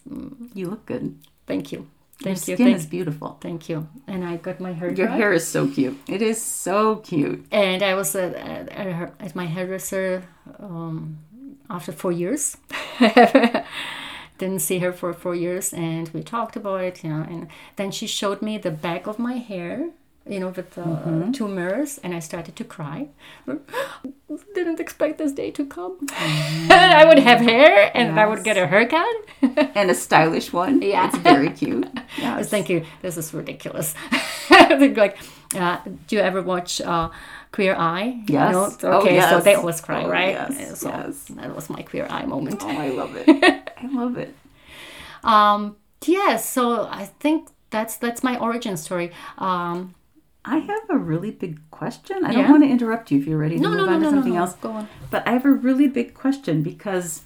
You 0.54 0.70
look 0.72 0.86
good. 0.86 1.16
thank 1.48 1.72
you 1.72 1.88
Thank 2.24 2.48
Your 2.48 2.54
you. 2.54 2.56
skin 2.56 2.66
Thank, 2.68 2.78
is 2.78 2.86
beautiful. 2.86 3.38
thank 3.42 3.70
you. 3.70 3.88
And 4.08 4.24
I 4.24 4.38
got 4.38 4.60
my 4.60 4.72
hair 4.74 4.92
Your 4.92 5.08
hair 5.08 5.34
is 5.34 5.46
so 5.48 5.68
cute. 5.68 5.98
It 6.08 6.22
is 6.22 6.42
so 6.42 6.98
cute. 6.98 7.46
And 7.52 7.84
I 7.84 7.94
was 7.96 8.16
at, 8.16 8.34
at, 8.36 8.70
at, 8.70 8.88
her, 8.94 9.12
at 9.20 9.36
my 9.36 9.46
hairdresser 9.46 10.24
um, 10.60 11.20
after 11.70 11.92
four 11.92 12.12
years. 12.12 12.58
Didn't 14.40 14.60
see 14.60 14.80
her 14.80 14.92
for 14.92 15.14
four 15.14 15.36
years, 15.36 15.74
and 15.74 16.10
we 16.10 16.24
talked 16.24 16.56
about 16.56 16.82
it, 16.82 17.04
you 17.04 17.10
know. 17.12 17.24
And 17.30 17.48
then 17.76 17.92
she 17.92 18.08
showed 18.08 18.42
me 18.42 18.58
the 18.58 18.72
back 18.72 19.06
of 19.06 19.20
my 19.20 19.34
hair, 19.34 19.90
you 20.26 20.40
know, 20.40 20.50
with 20.50 20.72
the 20.76 20.82
Mm-hmm. 20.82 21.32
two 21.32 21.48
mirrors, 21.48 22.00
and 22.04 22.14
I 22.14 22.20
started 22.20 22.56
to 22.56 22.64
cry. 22.64 23.08
Didn't 24.56 24.80
expect 24.80 25.18
this 25.18 25.32
day 25.34 25.52
to 25.52 25.66
come. 25.66 25.98
I 26.70 27.04
would 27.08 27.20
have 27.20 27.40
hair, 27.42 27.92
and 27.94 28.20
I 28.20 28.26
would 28.26 28.44
get 28.44 28.58
a 28.58 28.66
haircut. 28.68 29.16
And 29.76 29.92
a 29.92 29.96
stylish 29.96 30.54
one. 30.54 30.82
Yeah. 30.82 31.08
It's 31.08 31.18
very 31.18 31.50
cute. 31.50 31.88
Yes. 32.18 32.50
thinking, 32.50 32.86
this 33.02 33.18
is 33.18 33.34
ridiculous. 33.34 33.94
Like, 34.50 35.18
uh, 35.56 35.78
do 36.08 36.16
you 36.16 36.22
ever 36.22 36.42
watch 36.42 36.80
uh, 36.82 37.10
Queer 37.52 37.76
Eye? 37.76 38.24
Yes. 38.28 38.54
No? 38.54 38.70
Oh, 38.90 39.00
Okay, 39.02 39.20
so 39.22 39.36
yes. 39.38 39.44
they 39.44 39.56
always 39.56 39.82
cry, 39.82 40.04
Oh, 40.04 40.10
right? 40.10 40.34
yes, 40.34 40.80
So 40.80 40.90
yes. 40.90 41.26
that 41.36 41.54
was 41.56 41.70
my 41.70 41.82
Queer 41.84 42.08
Eye 42.10 42.26
moment. 42.26 42.62
Oh, 42.64 42.70
I 42.70 42.90
love 42.90 43.14
it. 43.16 43.28
I 43.84 43.88
love 43.92 44.18
it. 44.18 44.34
Um, 45.24 45.76
yeah, 46.06 46.38
so 46.38 46.88
I 46.90 47.06
think 47.20 47.50
that's 47.70 47.98
that's 47.98 48.24
my 48.24 48.38
origin 48.38 48.78
story. 48.78 49.12
Um, 49.38 49.94
I 50.46 50.58
have 50.58 50.90
a 50.90 50.98
really 50.98 51.32
big 51.32 51.60
question. 51.72 52.26
I 52.26 52.32
Yeah? 52.32 52.42
don't 52.42 52.52
want 52.52 52.64
to 52.64 52.70
interrupt 52.70 53.12
you 53.12 53.20
if 53.20 53.26
you're 53.28 53.38
ready 53.38 53.56
to 53.56 53.62
no, 53.62 53.70
move 53.70 53.78
no, 53.78 53.88
on 53.88 54.02
no, 54.02 54.10
to 54.10 54.16
something 54.16 54.34
no. 54.34 54.40
else. 54.40 54.56
Go 54.56 54.72
on. 54.72 54.88
But 55.10 55.26
I 55.28 55.32
have 55.32 55.46
a 55.46 55.52
really 55.52 55.88
big 55.88 56.14
question 56.14 56.64
because, 56.64 57.22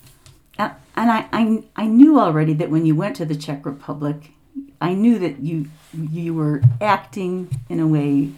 uh, 0.59 0.71
and 0.95 1.12
I, 1.12 1.27
I, 1.33 1.63
I 1.75 1.86
knew 1.88 2.19
already 2.19 2.53
that 2.53 2.69
when 2.69 2.86
you 2.86 2.95
went 2.95 3.15
to 3.17 3.25
the 3.25 3.36
Czech 3.36 3.65
Republic, 3.65 4.31
I 4.79 4.93
knew 4.93 5.17
that 5.19 5.39
you 5.39 5.67
you 5.93 6.33
were 6.33 6.62
acting 6.81 7.50
in 7.69 7.79
a 7.79 7.88
way 7.88 8.31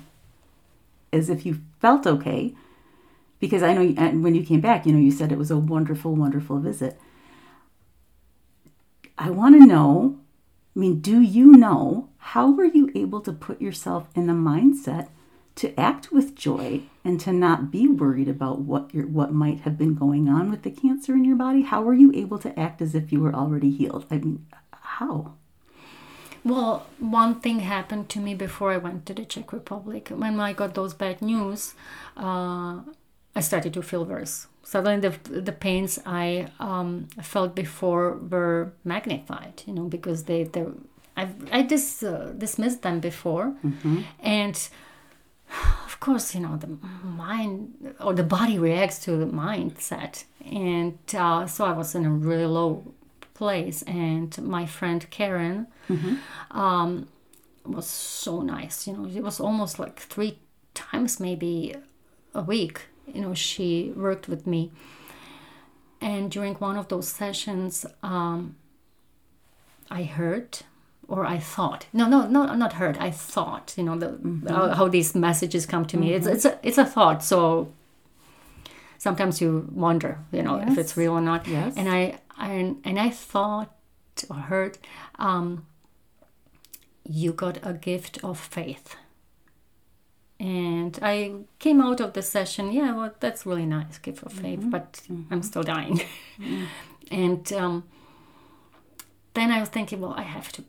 as 1.12 1.29
if 1.29 1.45
you 1.45 1.59
felt 1.81 2.05
okay, 2.05 2.53
because 3.39 3.63
I 3.63 3.74
know 3.74 3.81
you, 3.81 3.95
and 3.98 4.24
when 4.24 4.36
you 4.36 4.45
came 4.45 4.62
back, 4.62 4.86
you 4.86 4.93
know, 4.93 5.00
you 5.00 5.12
said 5.12 5.31
it 5.31 5.38
was 5.38 5.51
a 5.51 5.57
wonderful, 5.57 6.15
wonderful 6.15 6.59
visit. 6.59 7.00
I 9.17 9.29
want 9.31 9.55
to 9.59 9.65
know. 9.65 10.17
I 10.75 10.79
mean, 10.79 11.00
do 11.01 11.19
you 11.19 11.53
know 11.57 12.09
how 12.19 12.51
were 12.51 12.65
you 12.65 12.91
able 12.95 13.21
to 13.21 13.31
put 13.31 13.61
yourself 13.61 14.07
in 14.15 14.27
the 14.27 14.33
mindset 14.33 15.07
to 15.55 15.77
act 15.79 16.11
with 16.11 16.35
joy 16.35 16.81
and 17.03 17.19
to 17.19 17.33
not 17.33 17.71
be 17.71 17.88
worried 17.88 18.29
about 18.29 18.59
what 18.59 18.93
your 18.93 19.07
what 19.07 19.33
might 19.33 19.61
have 19.61 19.77
been 19.77 19.95
going 19.95 20.29
on 20.29 20.49
with 20.49 20.61
the 20.63 20.71
cancer 20.71 21.13
in 21.13 21.25
your 21.25 21.35
body? 21.35 21.63
How 21.63 21.81
were 21.81 21.93
you 21.93 22.11
able 22.13 22.39
to 22.39 22.57
act 22.59 22.81
as 22.81 22.95
if 22.95 23.11
you 23.11 23.19
were 23.19 23.33
already 23.33 23.71
healed? 23.71 24.05
I 24.11 24.17
mean, 24.17 24.45
how? 24.71 25.33
Well, 26.43 26.85
one 26.99 27.41
thing 27.41 27.59
happened 27.59 28.09
to 28.09 28.19
me 28.19 28.35
before 28.35 28.71
I 28.71 28.77
went 28.77 29.05
to 29.07 29.13
the 29.13 29.25
Czech 29.25 29.51
Republic. 29.51 30.09
When 30.09 30.39
I 30.39 30.53
got 30.53 30.73
those 30.73 30.93
bad 30.93 31.21
news, 31.21 31.73
uh, 32.15 32.79
I 33.35 33.41
started 33.41 33.73
to 33.73 33.81
feel 33.81 34.05
worse. 34.05 34.47
Suddenly, 34.63 35.09
the 35.09 35.41
the 35.41 35.51
pains 35.51 35.99
I 36.05 36.47
um, 36.59 37.07
felt 37.21 37.55
before 37.55 38.15
were 38.15 38.71
magnified. 38.83 39.63
You 39.65 39.73
know, 39.73 39.85
because 39.85 40.23
they 40.23 40.43
they 40.43 40.65
I 41.21 41.23
I 41.59 41.61
dis, 41.71 42.03
uh, 42.03 42.33
dismissed 42.38 42.81
them 42.81 42.99
before, 42.99 43.53
and 44.19 44.55
of 45.85 45.99
course, 45.99 46.35
you 46.35 46.41
know, 46.41 46.55
the 46.57 46.69
mind 47.03 47.95
or 47.99 48.13
the 48.13 48.23
body 48.23 48.57
reacts 48.59 48.99
to 49.05 49.11
the 49.17 49.25
mindset. 49.25 50.23
And 50.45 50.97
uh, 51.13 51.47
so 51.47 51.65
I 51.65 51.73
was 51.73 51.95
in 51.95 52.05
a 52.05 52.09
really 52.29 52.45
low 52.45 52.69
place. 53.33 53.81
And 53.83 54.29
my 54.41 54.65
friend 54.65 55.01
Karen 55.09 55.67
um, 56.51 57.07
was 57.65 57.88
so 57.88 58.41
nice. 58.41 58.88
You 58.88 58.93
know, 58.93 59.05
it 59.19 59.23
was 59.23 59.39
almost 59.39 59.79
like 59.79 59.99
three 59.99 60.38
times 60.73 61.19
maybe 61.19 61.75
a 62.33 62.41
week. 62.41 62.77
You 63.13 63.21
know, 63.21 63.33
she 63.33 63.91
worked 63.95 64.27
with 64.27 64.45
me. 64.45 64.71
And 66.01 66.31
during 66.31 66.55
one 66.55 66.77
of 66.77 66.88
those 66.88 67.07
sessions, 67.09 67.85
um, 68.03 68.55
I 69.89 70.03
heard 70.03 70.59
or 71.10 71.25
I 71.25 71.39
thought. 71.39 71.88
No, 71.92 72.08
no, 72.08 72.28
no, 72.28 72.54
not 72.56 72.74
heard. 72.74 72.98
I 72.98 73.12
thought. 73.12 73.74
You 73.78 73.84
know 73.84 73.98
the 73.98 74.10
mm-hmm. 74.10 74.48
how, 74.48 74.70
how 74.70 74.88
these 74.88 75.16
messages 75.16 75.66
come 75.66 75.86
to 75.86 75.98
me. 75.98 76.13
It's 76.13 76.25
mm-hmm. 76.25 76.36
it's 76.36 76.46
a 76.46 76.60
it's 76.63 76.78
a 76.78 76.86
thought. 76.86 77.24
So 77.24 77.74
sometimes 78.98 79.42
you 79.42 79.68
wonder, 79.74 80.20
you 80.32 80.44
know, 80.44 80.58
if 80.58 80.78
it's 80.78 80.96
real 80.96 81.13
or 81.13 81.22
not. 81.22 81.48
Yes. 81.48 81.74
And 81.75 81.89
I, 81.89 82.20
I 82.38 82.75
and 82.84 83.00
I 83.00 83.10
thought 83.10 83.74
or 84.30 84.36
heard, 84.36 84.78
um, 85.18 85.66
you 87.04 87.34
got 87.34 87.58
a 87.63 87.74
gift 87.74 88.24
of 88.24 88.39
faith. 88.39 88.96
And 90.39 90.98
I 91.01 91.34
came 91.60 91.82
out 91.82 92.00
of 92.00 92.13
the 92.13 92.22
session, 92.22 92.72
yeah, 92.72 92.94
well, 92.94 93.13
that's 93.20 93.46
really 93.46 93.66
nice, 93.66 93.98
gift 93.98 94.24
of 94.24 94.32
faith, 94.32 94.60
mm-hmm. 94.60 94.70
but 94.70 95.01
I'm 95.30 95.44
still 95.44 95.63
dying. 95.63 96.01
and 97.12 97.51
um, 97.54 97.84
then 99.34 99.51
I 99.51 99.60
was 99.60 99.70
thinking, 99.70 100.00
well, 100.00 100.13
I 100.16 100.24
have 100.24 100.51
to. 100.54 100.63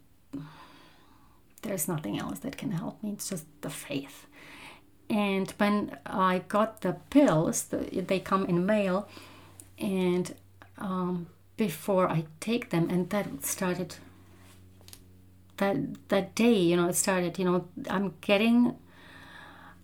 There's 1.63 1.89
nothing 1.89 2.19
else 2.19 2.39
that 2.41 2.57
can 2.57 2.73
help 2.73 3.03
me. 3.03 3.13
It's 3.13 3.29
just 3.29 3.47
the 3.61 3.71
faith. 3.71 4.27
And 5.09 5.51
when 5.59 5.99
I 6.07 6.43
got 6.49 6.81
the 6.83 6.95
pills, 7.11 7.65
the, 7.65 7.79
they 8.01 8.21
come 8.21 8.47
in 8.47 8.65
mail, 8.65 9.09
and 9.79 10.35
um, 10.79 11.27
before 11.57 12.09
I 12.09 12.25
take 12.41 12.71
them, 12.71 12.89
and 12.89 13.11
that 13.11 13.45
started. 13.45 13.97
That 15.57 16.09
that 16.09 16.35
day, 16.35 16.55
you 16.55 16.77
know, 16.77 16.89
it 16.89 16.97
started. 16.97 17.39
You 17.39 17.45
know, 17.45 17.69
I'm 17.91 18.15
getting 18.21 18.77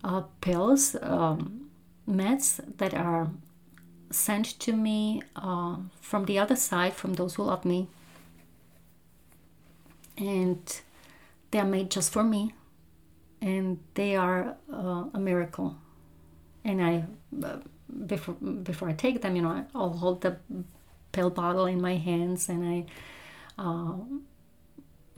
uh, 0.03 0.21
pills, 0.41 0.95
um, 1.01 1.69
meds 2.09 2.59
that 2.77 2.93
are 2.93 3.29
sent 4.09 4.59
to 4.59 4.73
me 4.73 5.21
uh, 5.35 5.75
from 6.01 6.25
the 6.25 6.39
other 6.39 6.55
side, 6.55 6.93
from 6.93 7.13
those 7.13 7.35
who 7.35 7.43
love 7.43 7.65
me, 7.65 7.87
and 10.17 10.81
they 11.51 11.59
are 11.59 11.65
made 11.65 11.89
just 11.91 12.11
for 12.11 12.23
me, 12.23 12.53
and 13.41 13.79
they 13.93 14.15
are 14.15 14.55
uh, 14.71 15.05
a 15.13 15.19
miracle. 15.19 15.77
And 16.63 16.81
I, 16.81 17.05
uh, 17.43 17.57
before 18.05 18.35
before 18.35 18.89
I 18.89 18.93
take 18.93 19.21
them, 19.21 19.35
you 19.35 19.41
know, 19.41 19.65
I'll 19.73 19.93
hold 19.93 20.21
the 20.21 20.37
pill 21.11 21.29
bottle 21.29 21.65
in 21.65 21.81
my 21.81 21.95
hands, 21.95 22.49
and 22.49 22.65
I 22.65 22.85
uh, 23.57 23.93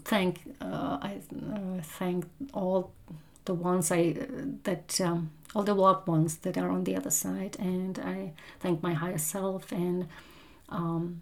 thank 0.03 0.41
uh, 0.61 0.97
I 1.01 1.19
uh, 1.53 1.81
thank 1.81 2.25
all 2.53 2.91
the 3.45 3.53
ones 3.53 3.91
I 3.91 4.13
that 4.63 5.01
um, 5.01 5.31
all 5.55 5.63
the 5.63 5.73
loved 5.73 6.07
ones 6.07 6.37
that 6.37 6.57
are 6.57 6.69
on 6.69 6.83
the 6.83 6.95
other 6.95 7.11
side, 7.11 7.57
and 7.59 7.97
I 7.99 8.33
thank 8.59 8.83
my 8.83 8.93
higher 8.93 9.17
self 9.17 9.71
and 9.71 10.07
um, 10.69 11.21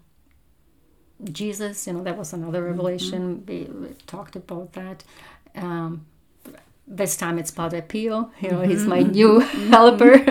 Jesus. 1.23 1.87
You 1.87 1.93
know, 1.93 2.03
that 2.03 2.17
was 2.17 2.33
another 2.33 2.63
revelation. 2.63 3.43
We, 3.47 3.63
we 3.63 3.89
talked 4.05 4.35
about 4.35 4.73
that. 4.73 5.03
Um, 5.55 6.05
this 6.87 7.17
time 7.17 7.37
it's 7.37 7.51
Padre 7.51 7.81
Pio. 7.81 8.31
You 8.39 8.51
know, 8.51 8.61
he's 8.61 8.85
my 8.85 9.01
new 9.01 9.39
helper. 9.71 10.23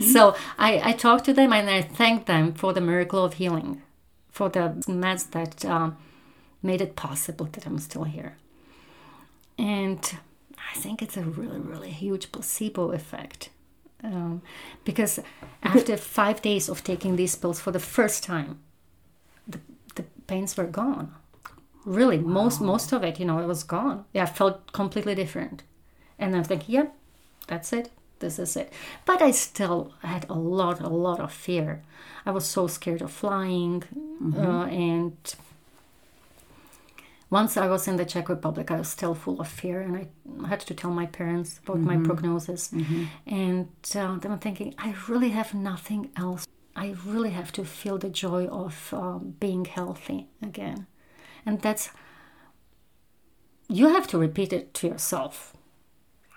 so 0.00 0.34
I, 0.56 0.80
I 0.90 0.92
talked 0.92 1.26
to 1.26 1.34
them 1.34 1.52
and 1.52 1.68
I 1.68 1.82
thanked 1.82 2.26
them 2.26 2.54
for 2.54 2.72
the 2.72 2.80
miracle 2.80 3.24
of 3.24 3.34
healing, 3.34 3.82
for 4.30 4.48
the 4.48 4.82
meds 4.86 5.30
that 5.32 5.64
um, 5.64 5.98
made 6.62 6.80
it 6.80 6.96
possible 6.96 7.46
that 7.52 7.66
I'm 7.66 7.78
still 7.78 8.04
here. 8.04 8.36
And 9.58 10.18
I 10.72 10.78
think 10.78 11.02
it's 11.02 11.16
a 11.16 11.22
really, 11.22 11.58
really 11.58 11.90
huge 11.90 12.32
placebo 12.32 12.92
effect. 12.92 13.50
Um, 14.02 14.42
because 14.84 15.18
after 15.62 15.96
five 15.96 16.40
days 16.40 16.68
of 16.68 16.84
taking 16.84 17.16
these 17.16 17.34
pills 17.34 17.60
for 17.60 17.72
the 17.72 17.80
first 17.80 18.22
time, 18.22 18.60
the 19.46 19.60
pains 20.28 20.56
were 20.56 20.66
gone. 20.66 21.12
Really, 21.84 22.18
most 22.18 22.60
most 22.60 22.92
of 22.92 23.02
it, 23.02 23.18
you 23.18 23.26
know, 23.26 23.40
it 23.40 23.46
was 23.46 23.64
gone. 23.64 24.04
Yeah, 24.12 24.24
I 24.24 24.26
felt 24.26 24.72
completely 24.72 25.14
different. 25.16 25.64
And 26.18 26.36
I'm 26.36 26.44
thinking, 26.44 26.74
yep, 26.74 26.94
that's 27.48 27.72
it. 27.72 27.90
This 28.20 28.38
is 28.38 28.56
it. 28.56 28.72
But 29.04 29.22
I 29.22 29.30
still 29.32 29.92
had 30.02 30.26
a 30.28 30.34
lot, 30.34 30.80
a 30.80 30.88
lot 30.88 31.20
of 31.20 31.32
fear. 31.32 31.82
I 32.26 32.30
was 32.30 32.44
so 32.46 32.66
scared 32.66 33.02
of 33.02 33.10
flying. 33.12 33.84
Uh, 34.36 34.64
and 34.64 35.16
once 37.30 37.56
I 37.56 37.68
was 37.68 37.86
in 37.86 37.96
the 37.96 38.04
Czech 38.04 38.28
Republic, 38.28 38.70
I 38.70 38.78
was 38.78 38.88
still 38.88 39.14
full 39.14 39.40
of 39.40 39.48
fear, 39.48 39.80
and 39.80 39.96
I 39.96 40.48
had 40.48 40.60
to 40.60 40.74
tell 40.74 40.90
my 40.90 41.06
parents 41.06 41.60
about 41.62 41.78
my 41.78 41.96
prognosis. 42.06 42.72
And 43.26 43.68
uh, 43.94 44.18
then 44.18 44.32
I'm 44.32 44.38
thinking, 44.38 44.74
I 44.78 44.94
really 45.08 45.30
have 45.30 45.54
nothing 45.54 46.10
else. 46.16 46.46
I 46.78 46.94
really 47.04 47.30
have 47.30 47.50
to 47.52 47.64
feel 47.64 47.98
the 47.98 48.08
joy 48.08 48.46
of 48.46 48.94
uh, 48.96 49.18
being 49.18 49.64
healthy 49.64 50.28
again, 50.40 50.86
and 51.44 51.60
that's 51.60 51.90
you 53.68 53.88
have 53.88 54.06
to 54.08 54.18
repeat 54.18 54.52
it 54.52 54.74
to 54.74 54.86
yourself, 54.86 55.56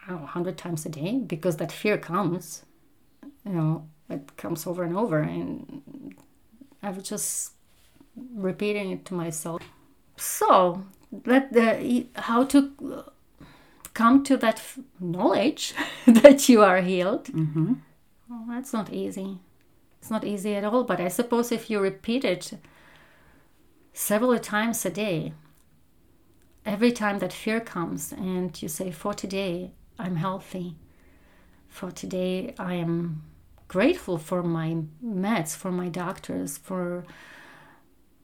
I 0.08 0.16
hundred 0.16 0.58
times 0.58 0.84
a 0.86 0.90
day 0.90 1.20
because 1.20 1.58
that 1.58 1.72
fear 1.72 1.98
comes, 1.98 2.66
you 3.46 3.54
know, 3.54 3.88
it 4.10 4.36
comes 4.36 4.66
over 4.66 4.84
and 4.84 4.98
over, 4.98 5.20
and 5.20 6.16
I 6.82 6.90
was 6.90 7.08
just 7.08 7.52
repeating 8.34 8.92
it 8.92 9.06
to 9.06 9.14
myself. 9.14 9.62
So 10.18 10.84
that 11.12 11.54
the 11.54 12.08
how 12.16 12.46
to 12.46 13.04
come 13.94 14.24
to 14.24 14.38
that 14.38 14.60
knowledge 15.00 15.76
that 16.08 16.50
you 16.50 16.64
are 16.64 16.82
healed. 16.82 17.26
Mm-hmm. 17.26 17.74
Well, 18.28 18.46
that's 18.50 18.74
not 18.74 18.92
easy. 18.92 19.38
It's 20.02 20.10
not 20.10 20.26
easy 20.26 20.56
at 20.56 20.64
all. 20.64 20.84
But 20.84 21.00
I 21.00 21.10
suppose 21.10 21.52
if 21.52 21.70
you 21.70 21.80
repeat 21.80 22.26
it 22.26 22.54
several 23.94 24.40
times 24.40 24.84
a 24.86 24.90
day, 24.90 25.34
every 26.66 26.92
time 26.92 27.20
that 27.20 27.32
fear 27.34 27.60
comes, 27.60 28.12
and 28.12 28.60
you 28.62 28.68
say, 28.68 28.92
"For 28.92 29.14
today, 29.14 29.72
I'm 30.00 30.16
healthy. 30.16 30.76
For 31.68 31.92
today, 31.92 32.56
I 32.58 32.74
am 32.74 33.22
grateful 33.68 34.18
for 34.18 34.42
my 34.44 34.78
meds, 35.06 35.56
for 35.56 35.72
my 35.72 35.88
doctors, 35.88 36.58
for 36.58 37.06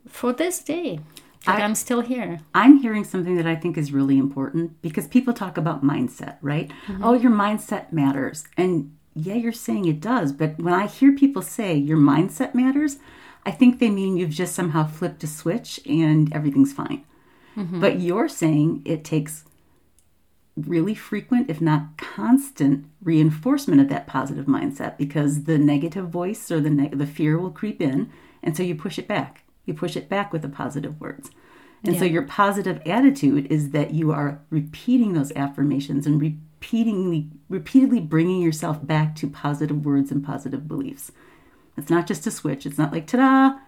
for 0.07 0.33
this 0.33 0.63
day 0.63 0.99
that 1.45 1.59
I- 1.59 1.63
I'm 1.63 1.75
still 1.75 2.01
here." 2.01 2.39
I'm 2.55 2.77
hearing 2.77 3.03
something 3.03 3.35
that 3.37 3.45
I 3.45 3.55
think 3.55 3.77
is 3.77 3.91
really 3.93 4.17
important 4.17 4.81
because 4.81 5.07
people 5.07 5.33
talk 5.33 5.57
about 5.57 5.83
mindset, 5.83 6.37
right? 6.41 6.69
Mm-hmm. 6.87 7.03
Oh, 7.03 7.13
your 7.13 7.31
mindset 7.31 7.93
matters. 7.93 8.45
And 8.57 8.96
yeah, 9.17 9.35
you're 9.35 9.51
saying 9.51 9.85
it 9.85 9.99
does. 9.99 10.31
But 10.31 10.57
when 10.59 10.73
I 10.73 10.87
hear 10.87 11.13
people 11.13 11.41
say 11.41 11.75
your 11.75 11.97
mindset 11.97 12.53
matters, 12.53 12.97
I 13.45 13.51
think 13.51 13.79
they 13.79 13.89
mean 13.89 14.17
you've 14.17 14.29
just 14.29 14.53
somehow 14.53 14.87
flipped 14.87 15.23
a 15.23 15.27
switch 15.27 15.79
and 15.85 16.33
everything's 16.33 16.73
fine. 16.73 17.03
Mm-hmm. 17.55 17.79
But 17.79 17.99
you're 17.99 18.29
saying 18.29 18.83
it 18.85 19.03
takes 19.03 19.45
really 20.55 20.95
frequent, 20.95 21.49
if 21.49 21.61
not 21.61 21.97
constant, 21.97 22.85
reinforcement 23.01 23.79
of 23.79 23.89
that 23.89 24.07
positive 24.07 24.45
mindset 24.45 24.97
because 24.97 25.43
the 25.43 25.57
negative 25.57 26.09
voice 26.09 26.51
or 26.51 26.59
the 26.59 26.69
neg- 26.69 26.97
the 26.97 27.07
fear 27.07 27.37
will 27.37 27.51
creep 27.51 27.81
in, 27.81 28.11
and 28.43 28.57
so 28.57 28.63
you 28.63 28.75
push 28.75 28.97
it 28.97 29.07
back. 29.07 29.43
You 29.65 29.73
push 29.73 29.95
it 29.95 30.09
back 30.09 30.33
with 30.33 30.41
the 30.41 30.49
positive 30.49 30.99
words, 30.99 31.29
and 31.83 31.97
so 31.97 32.05
your 32.05 32.23
positive 32.23 32.81
attitude 32.85 33.51
is 33.51 33.69
that 33.71 33.91
you 33.91 34.11
are 34.11 34.41
repeating 34.49 35.13
those 35.13 35.31
affirmations 35.35 36.07
and 36.07 36.19
repeatedly, 36.59 37.29
repeatedly 37.49 37.99
bringing 37.99 38.41
yourself 38.41 38.85
back 38.85 39.15
to 39.15 39.27
positive 39.29 39.85
words 39.85 40.11
and 40.11 40.23
positive 40.23 40.67
beliefs. 40.67 41.11
It's 41.77 41.89
not 41.89 42.07
just 42.07 42.25
a 42.25 42.31
switch. 42.31 42.65
It's 42.65 42.77
not 42.77 42.91
like 42.91 43.05
ta-da. 43.05 43.59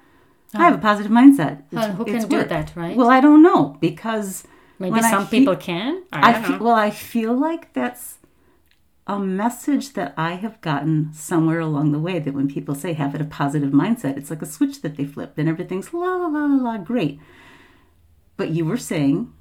I 0.55 0.63
have 0.63 0.73
a 0.73 0.77
oh. 0.77 0.81
positive 0.81 1.11
mindset. 1.11 1.59
It's, 1.65 1.73
Well, 1.73 1.91
who 1.93 2.03
it's 2.03 2.11
can 2.11 2.29
do 2.29 2.37
work. 2.37 2.49
that, 2.49 2.75
right? 2.75 2.97
Well, 2.97 3.09
I 3.09 3.21
don't 3.21 3.43
know 3.43 3.77
because 3.79 4.43
Maybe 4.79 4.99
some 5.01 5.27
he- 5.27 5.39
people 5.39 5.55
can. 5.55 6.03
I 6.11 6.33
I 6.33 6.49
know. 6.49 6.57
well, 6.57 6.75
I 6.75 6.89
feel 6.89 7.33
like 7.33 7.73
that's 7.73 8.17
a 9.05 9.19
message 9.19 9.93
that 9.93 10.13
I 10.17 10.33
have 10.33 10.59
gotten 10.61 11.13
somewhere 11.13 11.59
along 11.59 11.91
the 11.91 11.99
way 11.99 12.17
that 12.19 12.33
when 12.33 12.47
people 12.47 12.73
say 12.73 12.93
have 12.93 13.13
it 13.13 13.21
a 13.21 13.25
positive 13.25 13.71
mindset, 13.71 14.17
it's 14.17 14.31
like 14.31 14.41
a 14.41 14.47
switch 14.47 14.81
that 14.81 14.97
they 14.97 15.05
flip 15.05 15.37
and 15.37 15.47
everything's 15.47 15.93
la 15.93 16.15
la 16.15 16.27
la 16.27 16.45
la 16.45 16.63
la 16.63 16.77
great. 16.77 17.19
But 18.37 18.49
you 18.49 18.65
were 18.65 18.77
saying, 18.77 19.31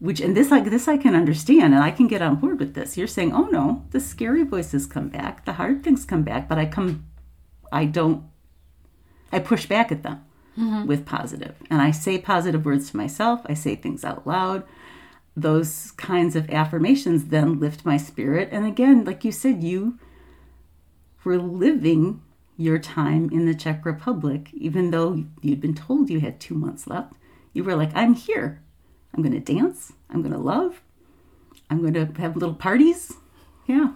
which 0.00 0.20
and 0.20 0.36
this 0.36 0.50
like 0.50 0.64
this 0.64 0.88
I 0.88 0.96
can 0.96 1.14
understand 1.14 1.74
and 1.74 1.82
I 1.82 1.90
can 1.90 2.08
get 2.08 2.22
on 2.22 2.36
board 2.36 2.58
with 2.58 2.74
this. 2.74 2.96
You're 2.96 3.06
saying, 3.06 3.32
oh 3.32 3.46
no, 3.46 3.84
the 3.90 4.00
scary 4.00 4.42
voices 4.42 4.86
come 4.86 5.08
back, 5.08 5.44
the 5.44 5.54
hard 5.54 5.84
things 5.84 6.04
come 6.04 6.22
back, 6.22 6.48
but 6.48 6.58
I 6.58 6.66
come, 6.66 7.06
I 7.70 7.84
don't, 7.84 8.24
I 9.30 9.38
push 9.38 9.66
back 9.66 9.92
at 9.92 10.02
them 10.02 10.24
mm-hmm. 10.58 10.86
with 10.86 11.06
positive, 11.06 11.54
and 11.70 11.80
I 11.80 11.92
say 11.92 12.18
positive 12.18 12.64
words 12.64 12.90
to 12.90 12.96
myself. 12.96 13.42
I 13.46 13.54
say 13.54 13.76
things 13.76 14.04
out 14.04 14.26
loud 14.26 14.64
those 15.36 15.92
kinds 15.92 16.36
of 16.36 16.50
affirmations 16.50 17.26
then 17.26 17.58
lift 17.58 17.84
my 17.84 17.96
spirit. 17.96 18.48
And 18.52 18.66
again, 18.66 19.04
like 19.04 19.24
you 19.24 19.32
said, 19.32 19.62
you 19.62 19.98
were 21.24 21.38
living 21.38 22.22
your 22.56 22.78
time 22.78 23.30
in 23.32 23.46
the 23.46 23.54
Czech 23.54 23.84
Republic, 23.84 24.50
even 24.52 24.90
though 24.90 25.24
you'd 25.40 25.60
been 25.60 25.74
told 25.74 26.10
you 26.10 26.20
had 26.20 26.40
two 26.40 26.54
months 26.54 26.86
left. 26.86 27.14
You 27.52 27.64
were 27.64 27.76
like, 27.76 27.90
I'm 27.94 28.14
here. 28.14 28.62
I'm 29.14 29.22
going 29.22 29.32
to 29.42 29.52
dance. 29.54 29.92
I'm 30.10 30.20
going 30.22 30.32
to 30.32 30.38
love. 30.38 30.80
I'm 31.68 31.80
going 31.80 31.94
to 31.94 32.06
have 32.20 32.36
little 32.36 32.54
parties. 32.54 33.12
Yeah. 33.66 33.90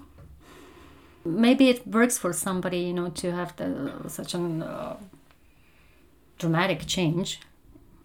maybe 1.24 1.68
it 1.68 1.86
works 1.86 2.18
for 2.18 2.32
somebody, 2.32 2.78
you 2.78 2.92
know, 2.92 3.08
to 3.10 3.32
have 3.32 3.56
the, 3.56 3.92
such 4.08 4.34
an 4.34 4.62
uh, 4.62 4.96
dramatic 6.38 6.86
change. 6.86 7.40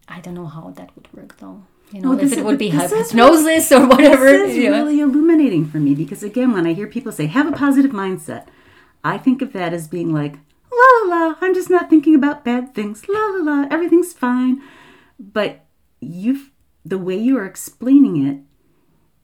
I 0.08 0.20
don't 0.22 0.34
know 0.34 0.48
how 0.48 0.72
that 0.72 0.90
would 0.96 1.12
work 1.14 1.38
though. 1.40 1.62
You 1.92 2.02
know, 2.02 2.10
Well, 2.12 2.20
if 2.20 2.32
it 2.32 2.38
is- 2.40 2.44
would 2.44 2.58
be 2.58 2.70
hypnosis 2.70 3.72
or 3.72 3.88
whatever. 3.88 4.26
This 4.26 4.52
is 4.52 4.58
yeah. 4.64 4.70
really 4.70 5.00
illuminating 5.00 5.66
for 5.70 5.78
me 5.80 5.96
because 5.96 6.24
again, 6.24 6.54
when 6.54 6.66
I 6.66 6.74
hear 6.74 6.88
people 6.88 7.12
say 7.12 7.26
have 7.28 7.48
a 7.48 7.52
positive 7.56 7.92
mindset, 7.92 8.46
I 9.04 9.18
think 9.18 9.42
of 9.42 9.54
that 9.54 9.74
as 9.74 9.88
being 9.88 10.14
like 10.14 10.36
la 10.72 10.88
la 11.04 11.16
la. 11.28 11.36
I'm 11.42 11.54
just 11.54 11.70
not 11.70 11.90
thinking 11.90 12.16
about 12.16 12.46
bad 12.46 12.74
things. 12.74 13.08
La 13.08 13.20
la 13.20 13.42
la. 13.52 13.68
Everything's 13.70 14.14
fine. 14.14 14.62
But 15.20 15.66
you've 16.00 16.49
the 16.86 16.98
way 16.98 17.18
you 17.18 17.38
are 17.38 17.46
explaining 17.46 18.26
it 18.26 18.40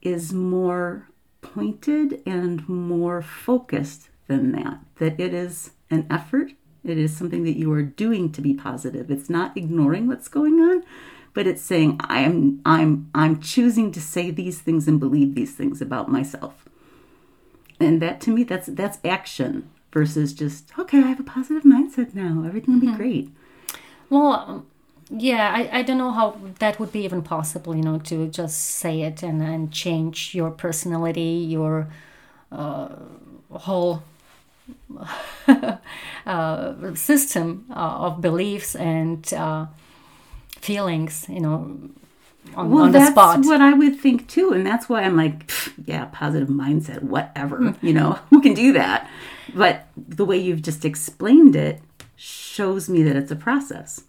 is 0.08 0.34
more 0.34 1.10
pointed 1.42 2.22
and 2.26 2.68
more 2.68 3.22
focused 3.22 4.10
than 4.28 4.52
that. 4.52 4.80
That 4.96 5.20
it 5.20 5.34
is 5.34 5.72
an 5.90 6.08
effort. 6.10 6.52
It 6.84 6.98
is 6.98 7.16
something 7.16 7.44
that 7.44 7.58
you 7.58 7.72
are 7.74 7.82
doing 7.82 8.32
to 8.34 8.42
be 8.42 8.54
positive. 8.54 9.10
It's 9.10 9.30
not 9.30 9.58
ignoring 9.58 10.08
what's 10.08 10.28
going 10.28 10.60
on, 10.60 10.84
but 11.34 11.48
it's 11.48 11.62
saying 11.62 12.00
I'm 12.02 12.62
I'm 12.66 13.10
I'm 13.16 13.40
choosing 13.40 13.92
to 13.94 14.02
say 14.02 14.32
these 14.32 14.60
things 14.60 14.88
and 14.88 15.00
believe 15.00 15.36
these 15.36 15.56
things 15.56 15.82
about 15.82 16.10
myself. 16.10 16.66
And 17.80 18.02
that 18.02 18.22
to 18.22 18.32
me 18.32 18.44
that's 18.44 18.68
that's 18.68 19.00
action 19.04 19.70
versus 19.92 20.34
just 20.34 20.78
okay, 20.78 21.00
I 21.00 21.08
have 21.08 21.20
a 21.20 21.24
positive 21.24 21.64
mindset 21.64 22.14
now. 22.14 22.44
Everything 22.46 22.76
will 22.76 22.82
be 22.82 22.88
mm-hmm. 22.88 22.98
great. 22.98 23.30
Well, 24.10 24.66
yeah, 25.10 25.54
I, 25.56 25.80
I 25.80 25.82
don't 25.84 25.98
know 25.98 26.12
how 26.12 26.38
that 26.60 26.80
would 26.80 26.92
be 26.92 27.04
even 27.04 27.22
possible, 27.22 27.76
you 27.76 27.84
know, 27.84 28.00
to 28.00 28.28
just 28.28 28.60
say 28.60 29.02
it 29.02 29.22
and, 29.24 29.42
and 29.42 29.72
change 29.72 30.34
your 30.34 30.52
personality, 30.52 31.46
your 31.48 31.88
uh, 32.52 32.90
whole 33.52 34.04
uh, 36.26 36.96
system 36.96 37.66
uh, 37.70 37.74
of 37.74 38.22
beliefs 38.22 38.76
and 38.76 39.32
uh, 39.34 39.68
feelings, 40.60 41.28
you 41.30 41.40
know, 41.40 41.78
on, 42.56 42.70
Well, 42.70 42.86
on 42.86 42.92
the 42.92 43.00
that's 43.00 43.48
what 43.48 43.62
I 43.62 43.74
would 43.74 44.00
think 44.00 44.28
too, 44.28 44.54
and 44.54 44.66
that's 44.66 44.88
why 44.88 45.04
I'm 45.04 45.18
like, 45.18 45.52
yeah, 45.86 46.06
positive 46.12 46.48
mindset, 46.48 47.02
whatever. 47.04 47.76
you 47.82 47.94
know, 47.94 48.14
who 48.30 48.42
can 48.42 48.54
do 48.54 48.74
that? 48.74 49.10
But 49.54 49.88
the 49.96 50.26
way 50.26 50.38
you've 50.38 50.62
just 50.62 50.86
explained 50.86 51.56
it 51.56 51.82
shows 52.16 52.90
me 52.90 53.04
that 53.04 53.16
it's 53.16 53.32
a 53.32 53.36
process. 53.36 54.02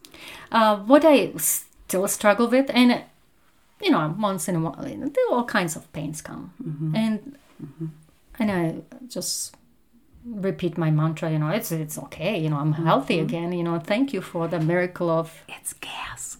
Uh, 0.51 0.77
what 0.77 1.05
I 1.05 1.33
still 1.37 2.09
struggle 2.09 2.49
with, 2.49 2.71
and 2.73 3.03
you 3.81 3.91
know, 3.91 4.15
once 4.19 4.49
in 4.49 4.57
a 4.57 4.61
while, 4.61 4.89
you 4.89 4.97
know, 4.97 5.09
there 5.09 5.25
all 5.31 5.45
kinds 5.45 5.77
of 5.77 5.91
pains 5.93 6.23
come, 6.23 6.53
mm-hmm. 6.63 6.97
and 6.97 7.37
mm-hmm. 7.63 7.87
and 8.39 8.53
I 8.53 8.75
just 9.09 9.55
repeat 10.25 10.77
my 10.79 10.91
mantra. 10.91 11.31
You 11.31 11.39
know, 11.39 11.51
it's 11.51 11.73
it's 11.73 11.99
okay. 11.99 12.39
You 12.39 12.51
know, 12.51 12.57
I'm 12.57 12.75
mm-hmm. 12.75 12.87
healthy 12.87 13.21
again. 13.21 13.53
You 13.53 13.63
know, 13.63 13.79
thank 13.79 14.13
you 14.13 14.21
for 14.21 14.49
the 14.49 14.61
miracle 14.61 15.11
of 15.11 15.43
It's 15.49 15.75
gas. 15.75 16.39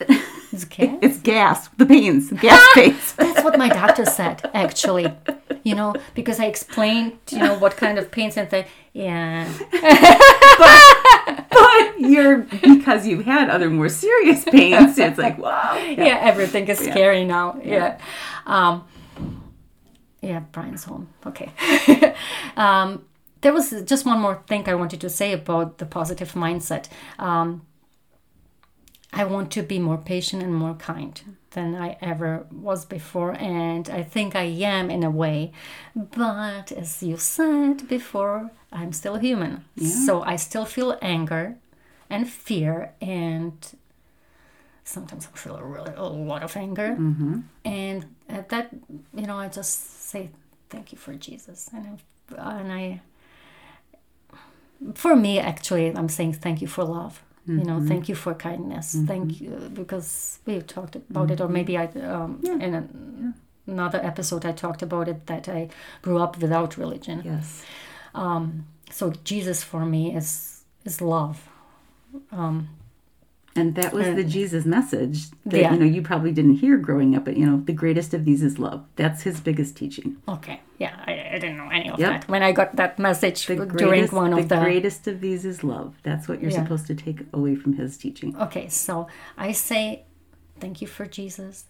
it's 0.00 0.64
okay. 0.64 0.98
It's 1.02 1.18
gas. 1.18 1.68
The 1.76 1.86
pains, 1.86 2.32
gas 2.32 2.66
pains. 2.74 3.12
That's 3.14 3.44
what 3.44 3.58
my 3.58 3.68
doctor 3.68 4.04
said, 4.04 4.50
actually. 4.54 5.12
You 5.62 5.74
know, 5.74 5.94
because 6.14 6.40
I 6.40 6.46
explained, 6.46 7.18
you 7.30 7.38
know, 7.38 7.58
what 7.58 7.76
kind 7.76 7.98
of 7.98 8.10
pains 8.10 8.36
and 8.38 8.48
they, 8.48 8.66
yeah, 8.94 9.46
but 10.58 10.89
you're 11.98 12.38
because 12.38 13.06
you've 13.06 13.24
had 13.24 13.50
other 13.50 13.70
more 13.70 13.88
serious 13.88 14.44
pains. 14.44 14.98
It's 14.98 15.18
like 15.18 15.38
wow. 15.46 15.74
yeah, 15.76 16.18
everything 16.22 16.68
is 16.68 16.78
scary 16.78 17.24
now. 17.24 17.60
Yeah. 17.62 17.98
Um, 18.46 18.84
yeah, 20.20 20.40
Brian's 20.52 20.84
home. 20.84 21.08
Okay. 21.26 21.50
um, 22.56 23.04
there 23.40 23.52
was 23.52 23.70
just 23.84 24.04
one 24.04 24.20
more 24.20 24.42
thing 24.46 24.68
I 24.68 24.74
wanted 24.74 25.00
to 25.00 25.08
say 25.08 25.32
about 25.32 25.78
the 25.78 25.86
positive 25.86 26.32
mindset. 26.32 26.88
Um, 27.18 27.62
I 29.12 29.24
want 29.24 29.50
to 29.52 29.62
be 29.62 29.78
more 29.78 29.98
patient 29.98 30.42
and 30.42 30.54
more 30.54 30.74
kind 30.74 31.20
than 31.50 31.74
I 31.74 31.96
ever 32.00 32.46
was 32.52 32.84
before, 32.84 33.32
and 33.32 33.90
I 33.90 34.04
think 34.04 34.36
I 34.36 34.44
am 34.44 34.88
in 34.88 35.02
a 35.02 35.10
way. 35.10 35.52
But 35.96 36.70
as 36.70 37.02
you 37.02 37.16
said 37.16 37.88
before, 37.88 38.52
I'm 38.72 38.92
still 38.92 39.16
human. 39.16 39.64
So 39.76 40.22
I 40.22 40.36
still 40.36 40.64
feel 40.64 40.96
anger 41.02 41.56
and 42.08 42.28
fear, 42.28 42.92
and 43.00 43.54
sometimes 44.84 45.28
I 45.32 45.36
feel 45.36 45.56
a, 45.56 45.64
really, 45.64 45.92
a 45.96 46.04
lot 46.04 46.44
of 46.44 46.56
anger. 46.56 46.90
Mm-hmm. 46.90 47.40
And 47.64 48.14
at 48.28 48.48
that, 48.50 48.70
you 49.14 49.26
know, 49.26 49.36
I 49.36 49.48
just 49.48 50.08
say 50.08 50.30
thank 50.68 50.92
you 50.92 50.98
for 50.98 51.14
Jesus, 51.14 51.68
and 51.74 51.98
I, 52.38 52.60
and 52.60 52.72
I, 52.72 53.00
for 54.94 55.16
me, 55.16 55.40
actually, 55.40 55.94
I'm 55.96 56.08
saying 56.08 56.34
thank 56.34 56.60
you 56.60 56.68
for 56.68 56.84
love. 56.84 57.24
You 57.46 57.64
know, 57.64 57.80
thank 57.86 58.08
you 58.08 58.14
for 58.14 58.34
kindness. 58.34 58.96
Thank 59.06 59.40
you 59.40 59.70
because 59.72 60.38
we 60.46 60.60
talked 60.60 60.94
about 60.94 61.30
it, 61.30 61.40
or 61.40 61.48
maybe 61.48 61.76
I 61.76 61.86
um, 61.86 62.40
in 62.44 62.74
an 62.74 63.34
another 63.66 64.00
episode 64.04 64.44
I 64.44 64.52
talked 64.52 64.82
about 64.82 65.08
it 65.08 65.26
that 65.26 65.48
I 65.48 65.68
grew 66.02 66.18
up 66.18 66.38
without 66.38 66.76
religion. 66.76 67.22
Yes. 67.24 67.64
Um, 68.14 68.66
so 68.90 69.12
Jesus 69.24 69.64
for 69.64 69.84
me 69.84 70.14
is 70.14 70.62
is 70.84 71.00
love. 71.00 71.48
Um, 72.30 72.68
And 73.56 73.74
that 73.74 73.92
was 73.92 74.06
the 74.14 74.22
Jesus 74.22 74.64
message 74.64 75.28
that 75.44 75.58
Yeah. 75.60 75.72
you 75.72 75.78
know 75.80 75.84
you 75.84 76.02
probably 76.02 76.30
didn't 76.30 76.56
hear 76.56 76.76
growing 76.76 77.16
up. 77.16 77.24
But 77.24 77.36
you 77.36 77.44
know, 77.44 77.60
the 77.60 77.72
greatest 77.72 78.14
of 78.14 78.24
these 78.24 78.42
is 78.44 78.58
love. 78.60 78.84
That's 78.96 79.22
his 79.22 79.40
biggest 79.40 79.76
teaching. 79.76 80.16
Okay. 80.28 80.60
Yeah, 80.78 80.94
I, 81.06 81.12
I 81.34 81.38
didn't 81.40 81.56
know 81.56 81.68
any 81.68 81.90
of 81.90 81.98
Yep. 81.98 82.10
that. 82.10 82.28
When 82.28 82.42
I 82.44 82.52
got 82.52 82.76
that 82.76 82.98
message 82.98 83.46
The 83.46 83.56
during 83.56 83.68
greatest, 83.68 84.12
one 84.12 84.32
of 84.32 84.48
the. 84.48 84.56
greatest 84.60 85.08
of 85.08 85.20
these 85.20 85.44
is 85.44 85.64
love. 85.64 85.94
That's 86.04 86.28
what 86.28 86.40
you're 86.40 86.52
Yeah. 86.52 86.62
supposed 86.62 86.86
to 86.86 86.94
take 86.94 87.20
away 87.32 87.54
from 87.56 87.72
his 87.74 87.98
teaching. 87.98 88.36
Okay, 88.36 88.68
so 88.68 89.08
I 89.36 89.50
say 89.52 90.04
thank 90.60 90.80
you 90.80 90.86
for 90.86 91.04
Jesus. 91.04 91.64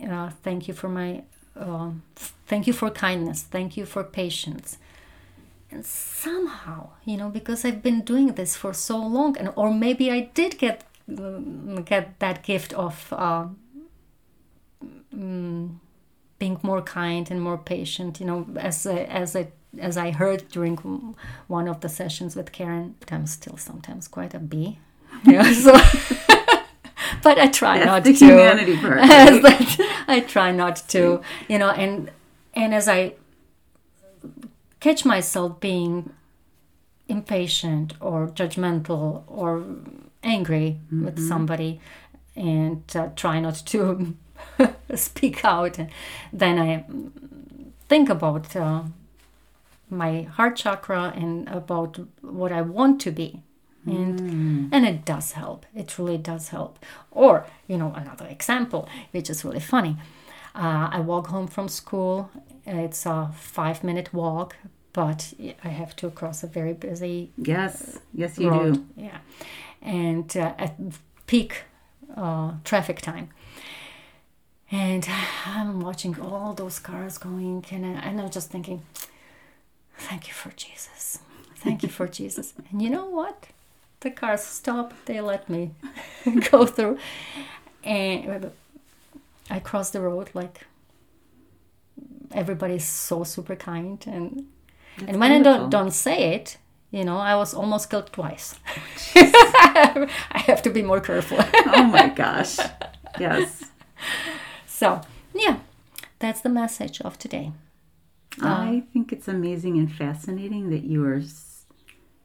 Uh, 0.00 0.30
thank 0.44 0.68
you 0.68 0.74
for 0.74 0.88
my. 0.88 1.22
Um, 1.56 2.02
thank 2.46 2.66
you 2.68 2.72
for 2.72 2.88
kindness. 2.90 3.42
Thank 3.42 3.76
you 3.76 3.84
for 3.84 4.04
patience. 4.04 4.78
And 5.72 5.84
somehow, 5.84 6.90
you 7.04 7.16
know, 7.16 7.28
because 7.30 7.64
I've 7.64 7.82
been 7.82 8.00
doing 8.02 8.28
this 8.34 8.56
for 8.56 8.72
so 8.72 8.96
long, 8.96 9.36
and 9.36 9.52
or 9.56 9.72
maybe 9.74 10.10
I 10.10 10.30
did 10.34 10.56
get 10.58 10.84
get 11.84 12.18
that 12.20 12.42
gift 12.42 12.72
of 12.74 13.12
uh, 13.12 13.46
mm, 15.14 15.76
being 16.38 16.58
more 16.62 16.82
kind 16.82 17.30
and 17.30 17.40
more 17.40 17.58
patient. 17.58 18.20
You 18.20 18.26
know, 18.26 18.46
as 18.56 18.86
I, 18.86 18.98
as 19.04 19.36
I 19.36 19.48
as 19.78 19.96
I 19.96 20.10
heard 20.10 20.48
during 20.48 20.76
one 21.46 21.68
of 21.68 21.80
the 21.80 21.88
sessions 21.88 22.34
with 22.34 22.52
Karen, 22.52 22.96
I'm 23.10 23.26
still 23.26 23.56
sometimes 23.56 24.08
quite 24.08 24.34
a 24.34 24.38
bee. 24.38 24.78
Yeah, 25.24 25.52
so. 25.52 25.72
but 27.22 27.38
I 27.38 27.48
try 27.48 27.78
That's 27.78 27.86
not 27.86 28.04
the 28.04 28.12
to. 28.14 28.24
humanity 28.24 28.76
part, 28.76 28.96
right? 28.98 29.80
I 30.08 30.20
try 30.20 30.52
not 30.52 30.76
to, 30.88 31.20
you 31.48 31.58
know, 31.58 31.70
and 31.70 32.10
and 32.54 32.74
as 32.74 32.88
I 32.88 33.14
catch 34.80 35.04
myself 35.04 35.60
being 35.60 36.10
impatient 37.08 37.94
or 38.00 38.28
judgmental 38.28 39.24
or 39.26 39.64
angry 40.22 40.78
with 40.90 41.18
somebody 41.28 41.80
and 42.36 42.82
uh, 42.94 43.08
try 43.16 43.40
not 43.40 43.54
to 43.66 44.14
speak 44.94 45.44
out. 45.44 45.78
Then 46.32 46.58
i 46.58 46.84
think 47.88 48.08
about 48.08 48.54
uh, 48.56 48.82
my 49.88 50.22
heart 50.22 50.56
chakra 50.56 51.12
and 51.16 51.48
about 51.48 51.98
what 52.22 52.52
i 52.52 52.62
want 52.62 53.00
to 53.02 53.10
be. 53.10 53.42
And 53.86 54.72
and 54.74 54.86
it 54.86 55.04
does 55.06 55.32
help. 55.32 55.64
It 55.74 55.98
really 55.98 56.18
does 56.18 56.48
help. 56.50 56.78
Or 57.10 57.46
you 57.66 57.78
know 57.78 57.92
another 57.96 58.26
example 58.26 58.88
which 59.12 59.30
is 59.30 59.44
really 59.44 59.60
funny. 59.60 59.96
Uh, 60.54 60.88
i 60.92 61.00
walk 61.00 61.28
home 61.28 61.46
from 61.48 61.68
school. 61.68 62.30
It's 62.66 63.06
a 63.06 63.30
five 63.34 63.82
minute 63.82 64.12
walk 64.12 64.56
but 64.92 65.32
i 65.64 65.68
have 65.68 65.94
to 65.96 66.10
cross 66.10 66.42
a 66.42 66.46
very 66.48 66.72
busy 66.74 67.30
Yes, 67.38 67.98
yes, 68.12 68.38
you 68.38 68.50
road. 68.50 68.74
do. 68.74 68.84
Yeah, 68.96 69.18
and 69.82 70.36
uh, 70.36 70.54
at 70.58 70.76
peak 71.26 71.64
uh, 72.16 72.52
traffic 72.64 73.00
time. 73.00 73.30
And 74.72 75.06
I'm 75.46 75.80
watching 75.80 76.20
all 76.20 76.52
those 76.54 76.78
cars 76.78 77.18
going, 77.18 77.64
and, 77.70 77.84
I, 77.84 77.90
and 78.00 78.20
I'm 78.20 78.30
just 78.30 78.50
thinking, 78.50 78.82
thank 79.98 80.28
you 80.28 80.34
for 80.34 80.50
Jesus. 80.50 81.18
Thank 81.56 81.82
you 81.82 81.88
for 81.88 82.06
Jesus. 82.20 82.54
And 82.70 82.80
you 82.80 82.90
know 82.90 83.06
what? 83.06 83.48
The 84.00 84.10
cars 84.10 84.42
stop, 84.42 84.94
they 85.06 85.20
let 85.20 85.50
me 85.50 85.72
go 86.50 86.66
through. 86.66 86.98
And 87.82 88.52
I 89.50 89.58
cross 89.58 89.90
the 89.90 90.00
road 90.00 90.30
like 90.34 90.66
everybody's 92.32 92.86
so 92.86 93.24
super 93.24 93.56
kind 93.56 94.04
and 94.06 94.46
and 95.06 95.18
when 95.18 95.32
I 95.32 95.40
don't 95.42 95.70
don't 95.70 95.92
say 95.92 96.34
it, 96.34 96.58
you 96.90 97.04
know, 97.04 97.18
I 97.18 97.34
was 97.36 97.54
almost 97.54 97.90
killed 97.90 98.12
twice. 98.12 98.58
Oh, 99.16 100.06
I 100.32 100.38
have 100.46 100.62
to 100.62 100.70
be 100.70 100.82
more 100.82 101.00
careful. 101.00 101.38
Oh 101.72 101.84
my 101.84 102.08
gosh. 102.08 102.58
Yes. 103.18 103.64
so 104.66 105.00
yeah, 105.34 105.58
that's 106.18 106.40
the 106.40 106.48
message 106.48 107.00
of 107.00 107.18
today. 107.18 107.52
Uh, 108.42 108.46
I 108.48 108.82
think 108.92 109.12
it's 109.12 109.28
amazing 109.28 109.78
and 109.78 109.90
fascinating 109.92 110.70
that 110.70 110.84
you 110.84 111.04
are 111.04 111.22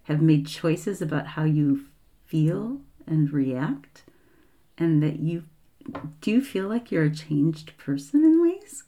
have 0.03 0.21
made 0.21 0.45
choices 0.47 1.01
about 1.01 1.27
how 1.27 1.43
you 1.43 1.85
feel 2.25 2.79
and 3.07 3.31
react, 3.33 4.03
and 4.77 5.01
that 5.01 5.19
you 5.19 5.43
do 6.21 6.31
you 6.31 6.41
feel 6.41 6.67
like 6.67 6.91
you're 6.91 7.03
a 7.05 7.15
changed 7.15 7.75
person 7.77 8.23
in 8.23 8.41
ways. 8.41 8.83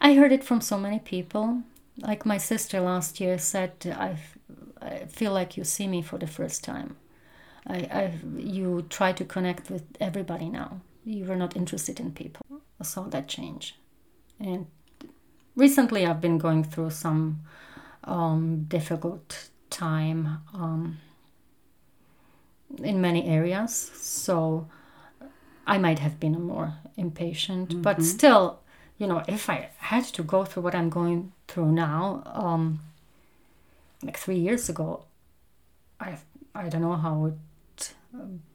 I 0.00 0.14
heard 0.14 0.32
it 0.32 0.44
from 0.44 0.60
so 0.60 0.78
many 0.78 0.98
people. 0.98 1.62
Like 2.00 2.24
my 2.24 2.38
sister 2.38 2.80
last 2.80 3.20
year 3.20 3.38
said, 3.38 3.72
I, 3.98 4.10
f- 4.10 4.37
I 4.80 5.06
feel 5.06 5.32
like 5.32 5.56
you 5.56 5.64
see 5.64 5.86
me 5.86 6.02
for 6.02 6.18
the 6.18 6.26
first 6.26 6.64
time. 6.64 6.96
I, 7.66 7.76
I, 7.76 8.12
you 8.36 8.86
try 8.88 9.12
to 9.12 9.24
connect 9.24 9.70
with 9.70 9.84
everybody 10.00 10.48
now. 10.48 10.80
You 11.04 11.24
were 11.24 11.36
not 11.36 11.56
interested 11.56 12.00
in 12.00 12.12
people. 12.12 12.44
I 12.80 12.84
saw 12.84 13.02
that 13.04 13.28
change. 13.28 13.74
And 14.40 14.66
recently 15.56 16.06
I've 16.06 16.20
been 16.20 16.38
going 16.38 16.64
through 16.64 16.90
some 16.90 17.40
um, 18.04 18.64
difficult 18.68 19.50
time 19.70 20.38
um, 20.54 20.98
in 22.82 23.00
many 23.00 23.26
areas. 23.26 23.74
So 23.74 24.68
I 25.66 25.78
might 25.78 25.98
have 25.98 26.18
been 26.18 26.40
more 26.40 26.74
impatient, 26.96 27.82
but 27.82 28.02
still, 28.02 28.60
you 28.96 29.06
know, 29.06 29.22
if 29.28 29.50
I 29.50 29.70
had 29.78 30.04
to 30.04 30.22
go 30.22 30.44
through 30.44 30.62
what 30.62 30.74
I'm 30.74 30.88
going 30.88 31.32
through 31.46 31.72
now, 31.72 32.22
um, 32.26 32.80
like 34.02 34.16
three 34.18 34.38
years 34.38 34.68
ago, 34.68 35.04
I 36.00 36.16
I 36.54 36.68
don't 36.68 36.82
know 36.82 36.96
how 36.96 37.14
I 37.14 37.18
would 37.18 37.38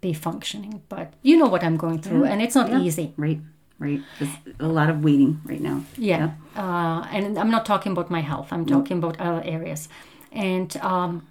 be 0.01 0.13
functioning, 0.13 0.81
but 0.89 1.13
you 1.21 1.37
know 1.37 1.47
what 1.47 1.63
I'm 1.63 1.77
going 1.77 1.99
through, 2.01 2.25
and 2.25 2.41
it's 2.41 2.55
not 2.55 2.69
Yeah. 2.69 2.81
easy. 2.81 3.13
Right. 3.17 3.39
Right. 3.79 4.01
There's 4.19 4.31
a 4.59 4.67
lot 4.67 4.89
of 4.89 5.03
waiting 5.03 5.41
right 5.45 5.61
now. 5.61 5.81
Yeah, 5.97 6.31
uh, 6.55 7.05
and 7.11 7.37
I'm 7.37 7.49
not 7.51 7.65
talking 7.65 7.91
about 7.91 8.09
my 8.09 8.21
health. 8.21 8.47
I'm 8.53 8.65
talking 8.65 8.97
about 8.99 9.19
other 9.19 9.41
areas, 9.43 9.89
and 10.31 10.75
um, 10.77 11.21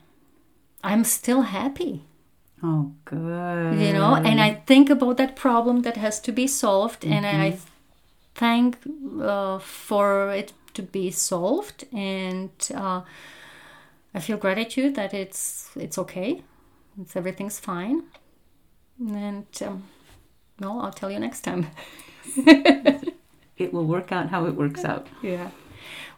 I'm 0.84 1.04
still 1.04 1.42
happy. 1.42 2.02
Oh, 2.64 2.92
good. 3.04 3.80
you 3.80 3.92
know 3.92 4.14
and 4.14 4.40
i 4.40 4.50
think 4.66 4.88
about 4.90 5.16
that 5.16 5.34
problem 5.34 5.82
that 5.82 5.96
has 5.96 6.20
to 6.20 6.30
be 6.32 6.46
solved 6.46 7.04
and 7.04 7.26
i 7.26 7.58
thank 8.36 8.78
uh, 9.20 9.58
for 9.58 10.30
it 10.32 10.52
to 10.74 10.82
be 10.82 11.10
solved 11.10 11.84
and 11.92 12.50
uh, 12.74 13.00
i 14.14 14.20
feel 14.20 14.36
gratitude 14.36 14.94
that 14.94 15.12
it's 15.14 15.70
it's 15.76 15.98
okay 15.98 16.42
it's 17.00 17.16
everything's 17.16 17.58
fine 17.58 18.02
and 19.00 19.46
um, 19.64 19.82
well 20.60 20.80
i'll 20.80 20.92
tell 20.92 21.10
you 21.10 21.18
next 21.18 21.40
time 21.42 21.66
It 23.58 23.72
will 23.72 23.84
work 23.84 24.10
out 24.10 24.30
how 24.30 24.46
it 24.46 24.54
works 24.56 24.84
out. 24.84 25.06
yeah 25.22 25.50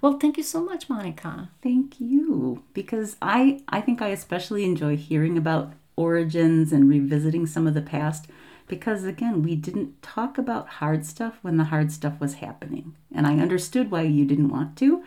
well 0.01 0.19
thank 0.19 0.37
you 0.37 0.43
so 0.43 0.63
much 0.65 0.89
monica 0.89 1.51
Thank 1.63 2.01
you. 2.01 2.63
Because 2.75 3.17
I, 3.23 3.63
I 3.69 3.81
think 3.81 4.01
I 4.03 4.09
especially 4.09 4.65
enjoy 4.65 4.97
hearing 4.97 5.37
about 5.39 5.73
origins 5.97 6.73
and 6.73 6.89
revisiting 6.89 7.47
some 7.47 7.67
of 7.67 7.75
the 7.75 7.83
past. 7.83 8.27
Because 8.67 9.05
again, 9.05 9.43
we 9.43 9.57
didn't 9.57 10.01
talk 10.03 10.39
about 10.39 10.69
hard 10.81 11.05
stuff 11.07 11.39
when 11.43 11.57
the 11.57 11.65
hard 11.65 11.91
stuff 11.93 12.19
was 12.21 12.35
happening. 12.35 12.95
And 13.15 13.27
I 13.27 13.39
understood 13.39 13.91
why 13.91 14.03
you 14.03 14.25
didn't 14.27 14.49
want 14.51 14.77
to. 14.79 15.03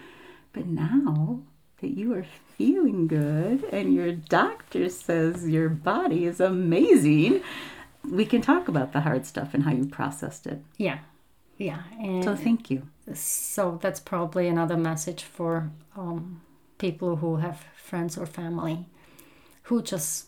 But 0.53 0.65
now 0.67 1.41
that 1.81 1.89
you 1.97 2.13
are 2.13 2.25
feeling 2.57 3.07
good 3.07 3.63
and 3.71 3.93
your 3.93 4.11
doctor 4.11 4.89
says 4.89 5.47
your 5.47 5.69
body 5.69 6.25
is 6.25 6.39
amazing, 6.39 7.41
we 8.09 8.25
can 8.25 8.41
talk 8.41 8.67
about 8.67 8.93
the 8.93 9.01
hard 9.01 9.25
stuff 9.25 9.53
and 9.53 9.63
how 9.63 9.71
you 9.71 9.85
processed 9.85 10.47
it. 10.47 10.59
yeah 10.77 10.99
yeah 11.57 11.83
and 11.99 12.23
So 12.23 12.35
thank 12.35 12.69
you. 12.71 12.87
so 13.13 13.77
that's 13.81 13.99
probably 13.99 14.47
another 14.47 14.77
message 14.77 15.23
for 15.23 15.71
um, 15.95 16.41
people 16.77 17.15
who 17.17 17.37
have 17.37 17.63
friends 17.75 18.17
or 18.17 18.25
family 18.25 18.85
who 19.63 19.81
just 19.81 20.27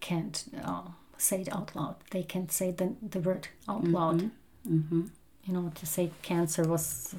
can't 0.00 0.44
uh, 0.64 0.82
say 1.16 1.42
it 1.42 1.52
out 1.52 1.74
loud. 1.76 1.96
They 2.10 2.22
can't 2.22 2.50
say 2.50 2.70
the, 2.70 2.94
the 3.02 3.20
word 3.20 3.48
out 3.68 3.84
loud. 3.84 4.30
Mm-hmm. 4.68 5.02
You 5.44 5.52
know, 5.54 5.70
to 5.74 5.86
say 5.86 6.10
cancer 6.22 6.64
was 6.64 7.14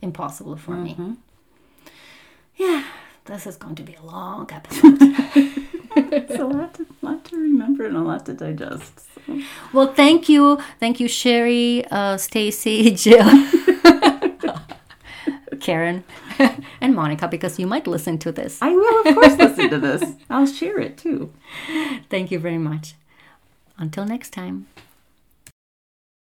impossible 0.00 0.56
for 0.56 0.72
me. 0.72 0.96
Yeah, 2.56 2.84
this 3.24 3.46
is 3.46 3.56
going 3.56 3.74
to 3.76 3.82
be 3.82 3.94
a 3.94 4.02
long 4.02 4.48
episode. 4.52 4.98
It's 5.94 6.34
a 6.38 6.44
lot 6.44 6.74
to, 6.74 6.86
lot 7.02 7.24
to 7.26 7.36
remember 7.36 7.84
and 7.86 7.96
a 7.96 8.00
lot 8.00 8.26
to 8.26 8.34
digest. 8.34 9.00
so. 9.14 9.40
well, 9.72 9.92
thank 9.92 10.28
you. 10.28 10.58
Thank 10.80 11.00
you, 11.00 11.08
Sherry, 11.08 11.84
uh, 11.90 12.16
Stacy, 12.16 12.90
Jill, 12.94 13.28
Karen, 15.60 16.04
and 16.80 16.94
Monica, 16.94 17.28
because 17.28 17.58
you 17.58 17.66
might 17.66 17.86
listen 17.86 18.18
to 18.18 18.32
this. 18.32 18.60
I 18.62 18.72
will, 18.72 19.08
of 19.08 19.14
course, 19.14 19.36
listen 19.36 19.70
to 19.70 19.78
this. 19.78 20.02
I'll 20.30 20.46
share 20.46 20.78
it 20.78 20.96
too. 20.98 21.32
Thank 22.10 22.30
you 22.30 22.38
very 22.38 22.58
much. 22.58 22.94
Until 23.78 24.04
next 24.04 24.30
time. 24.30 24.66